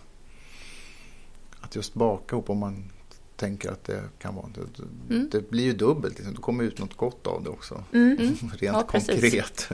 [1.61, 2.91] att just baka ihop om man
[3.41, 4.83] tänker att det kan vara det,
[5.15, 5.29] Mm.
[5.31, 6.35] det blir ju dubbelt, liksom.
[6.35, 7.83] det kommer ut något gott av det också.
[7.93, 8.17] Mm.
[8.19, 8.35] Mm.
[8.37, 9.69] Rent Ja, konkret.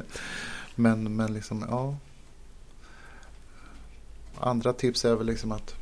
[0.76, 1.98] Men, men liksom, ja.
[4.40, 5.76] Andra tips är väl liksom att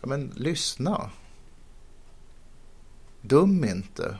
[0.00, 1.10] ja, men, lyssna.
[3.22, 4.18] Dum inte.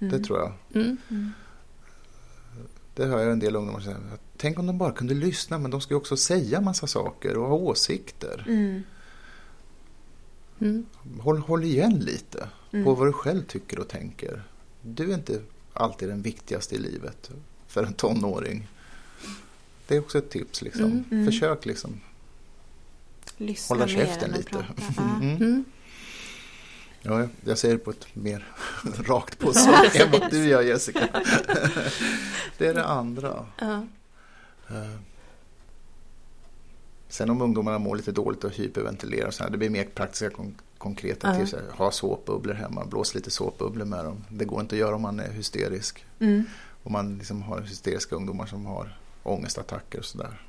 [0.00, 0.12] Mm.
[0.12, 0.52] Det tror jag.
[0.74, 0.96] Mm.
[1.10, 1.30] Mm.
[2.94, 3.96] Det hör jag en del ungdomar säga.
[4.36, 7.48] Tänk om de bara kunde lyssna men de ska ju också säga massa saker och
[7.48, 8.44] ha åsikter.
[10.60, 10.86] Mm.
[11.20, 12.84] Håll, håll igen lite Mm.
[12.84, 14.42] på vad du själv tycker och tänker.
[14.82, 15.42] Du är inte
[15.72, 17.30] alltid den viktigaste i livet
[17.66, 18.68] för en tonåring.
[19.86, 20.62] Det är också ett tips.
[20.62, 20.84] Liksom.
[20.84, 21.26] Mm, mm.
[21.26, 22.00] Försök liksom.
[23.36, 24.50] Lyssna Hålla käften lite.
[24.96, 25.02] Ja.
[25.22, 25.36] Mm.
[25.36, 25.64] Mm.
[27.02, 28.48] Ja, jag säger det på ett mer
[29.04, 31.08] rakt på sak än vad du gör Jessica.
[32.58, 33.46] Det är det andra.
[33.58, 33.86] Ja.
[37.10, 40.30] Sen om ungdomarna mår lite dåligt och hyperventilerar och så här, det blir mer praktiska
[40.30, 41.34] kon- konkreta Ja.
[41.46, 41.54] tips.
[41.72, 44.24] Ha såpbubblor hemma, blås lite såpbubblor med dem.
[44.28, 46.04] Det går inte att göra om man är hysterisk.
[46.18, 46.44] Mm.
[46.82, 50.40] Om man liksom har hysteriska ungdomar som har ångestattacker och sådär.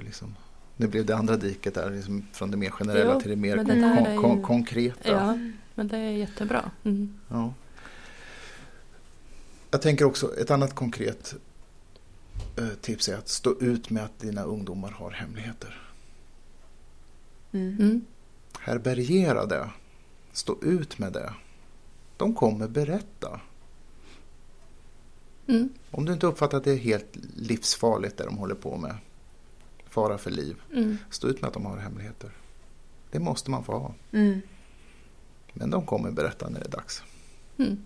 [0.00, 0.34] Liksom,
[0.76, 3.56] nu blev det andra diket där, liksom från det mer generella Jo, till det mer
[3.56, 5.08] det kon- ju- kon- konkreta.
[5.10, 5.38] ja,
[5.74, 6.70] men det är jättebra.
[6.84, 7.14] Mm.
[7.28, 7.52] Ja.
[9.70, 11.34] Jag tänker också, ett annat konkret
[12.80, 15.88] tips är att stå ut med att dina ungdomar har hemligheter.
[17.52, 17.76] Mm.
[17.80, 18.04] Mm.
[18.58, 19.70] Härbärgera det.
[20.32, 21.34] Stå ut med det.
[22.16, 23.40] De kommer berätta.
[25.46, 25.68] Mm.
[25.90, 28.96] Om du inte uppfattar att det är helt livsfarligt det de håller på med.
[29.88, 30.56] Fara för liv.
[30.72, 30.98] Mm.
[31.10, 32.30] Stå ut med att de har hemligheter.
[33.10, 33.94] Det måste man få ha.
[34.12, 34.40] Mm.
[35.52, 37.02] Men de kommer berätta när det är dags.
[37.56, 37.84] Mm.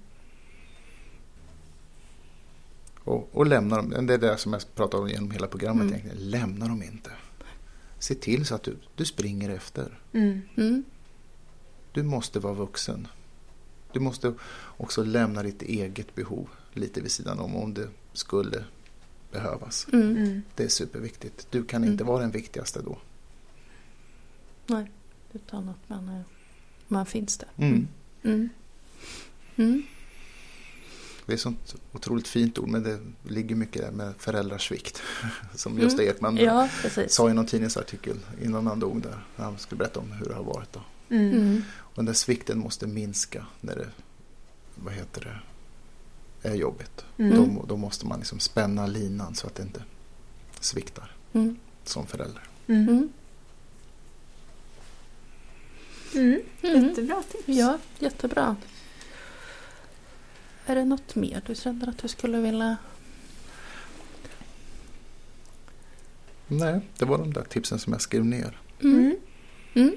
[3.05, 4.07] Och, och lämna dem.
[4.07, 5.95] Det är det som jag pratar om genom hela programmet Mm.
[5.95, 6.31] egentligen.
[6.31, 7.11] Lämna dem inte.
[7.99, 9.99] Se till så att du, du springer efter.
[10.13, 10.41] Mm.
[10.57, 10.85] Mm.
[11.93, 13.09] Du måste vara vuxen.
[13.93, 14.35] Du måste
[14.77, 18.65] också lämna ditt eget behov lite vid sidan om om det skulle
[19.33, 19.87] behövas.
[19.93, 20.17] Mm.
[20.17, 20.43] Mm.
[20.55, 21.47] Det är superviktigt.
[21.51, 21.93] Du kan Mm.
[21.93, 22.99] inte vara den viktigaste då.
[24.67, 24.91] Nej,
[25.33, 26.25] utan att man, är,
[26.89, 27.49] man finns där.
[27.57, 27.89] Mm.
[29.57, 29.83] Mm.
[31.33, 35.03] Det är ett sånt otroligt fint ord men det ligger mycket där med föräldrasvikt.
[35.55, 36.15] Som Gösta Mm.
[36.15, 37.15] Ekman Ja, precis.
[37.15, 39.25] sa i någon tidningsartikel innan han dog där.
[39.37, 40.73] När han skulle berätta om hur det har varit.
[40.73, 40.81] Då.
[41.09, 41.33] Mm.
[41.33, 41.63] Mm.
[41.79, 43.87] Och den där svikten måste minska när det
[44.75, 45.41] vad heter
[46.43, 47.05] det, är jobbigt.
[47.19, 47.37] Mm.
[47.55, 49.83] Då, då måste man liksom spänna linan så att det inte
[50.61, 51.57] sviktar Mm.
[51.85, 52.43] som förälder.
[52.67, 52.89] Mm.
[52.89, 53.11] Mm.
[56.63, 56.85] Mm.
[56.89, 57.45] Jättebra tips.
[57.47, 58.57] Ja, jättebra.
[60.67, 62.77] Är det något mer du känner att du skulle vilja...
[66.47, 68.59] Nej, det var de där tipsen som jag skrev ner.
[68.83, 68.99] Mm.
[68.99, 69.17] Mm.
[69.75, 69.97] Mm.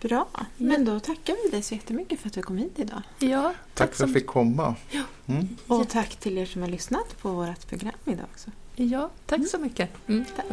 [0.00, 0.28] Bra.
[0.56, 3.02] Men då tackar vi dig så jättemycket för att du kom hit idag.
[3.18, 4.74] Ja, Tack, tack för att jag fick komma.
[5.26, 5.48] Mm.
[5.66, 8.50] Och tack till er som har lyssnat på vårt program idag också.
[8.76, 9.90] Ja, tack så mycket.
[10.08, 10.24] Mm.
[10.36, 10.46] Tack.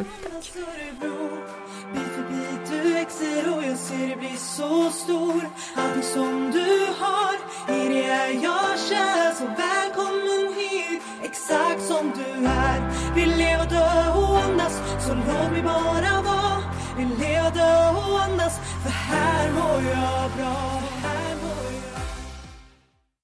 [1.94, 6.86] Bit för bit du växer och jag ser dig bli så stor Allting som du
[6.98, 7.34] har,
[7.76, 14.10] i det är jag kär Så välkommen hit, exakt som du är Vill leva, dö
[14.10, 16.62] och andas, så låt mig bara vara
[16.98, 20.82] Vill leva, dö och andas, för här mår jag bra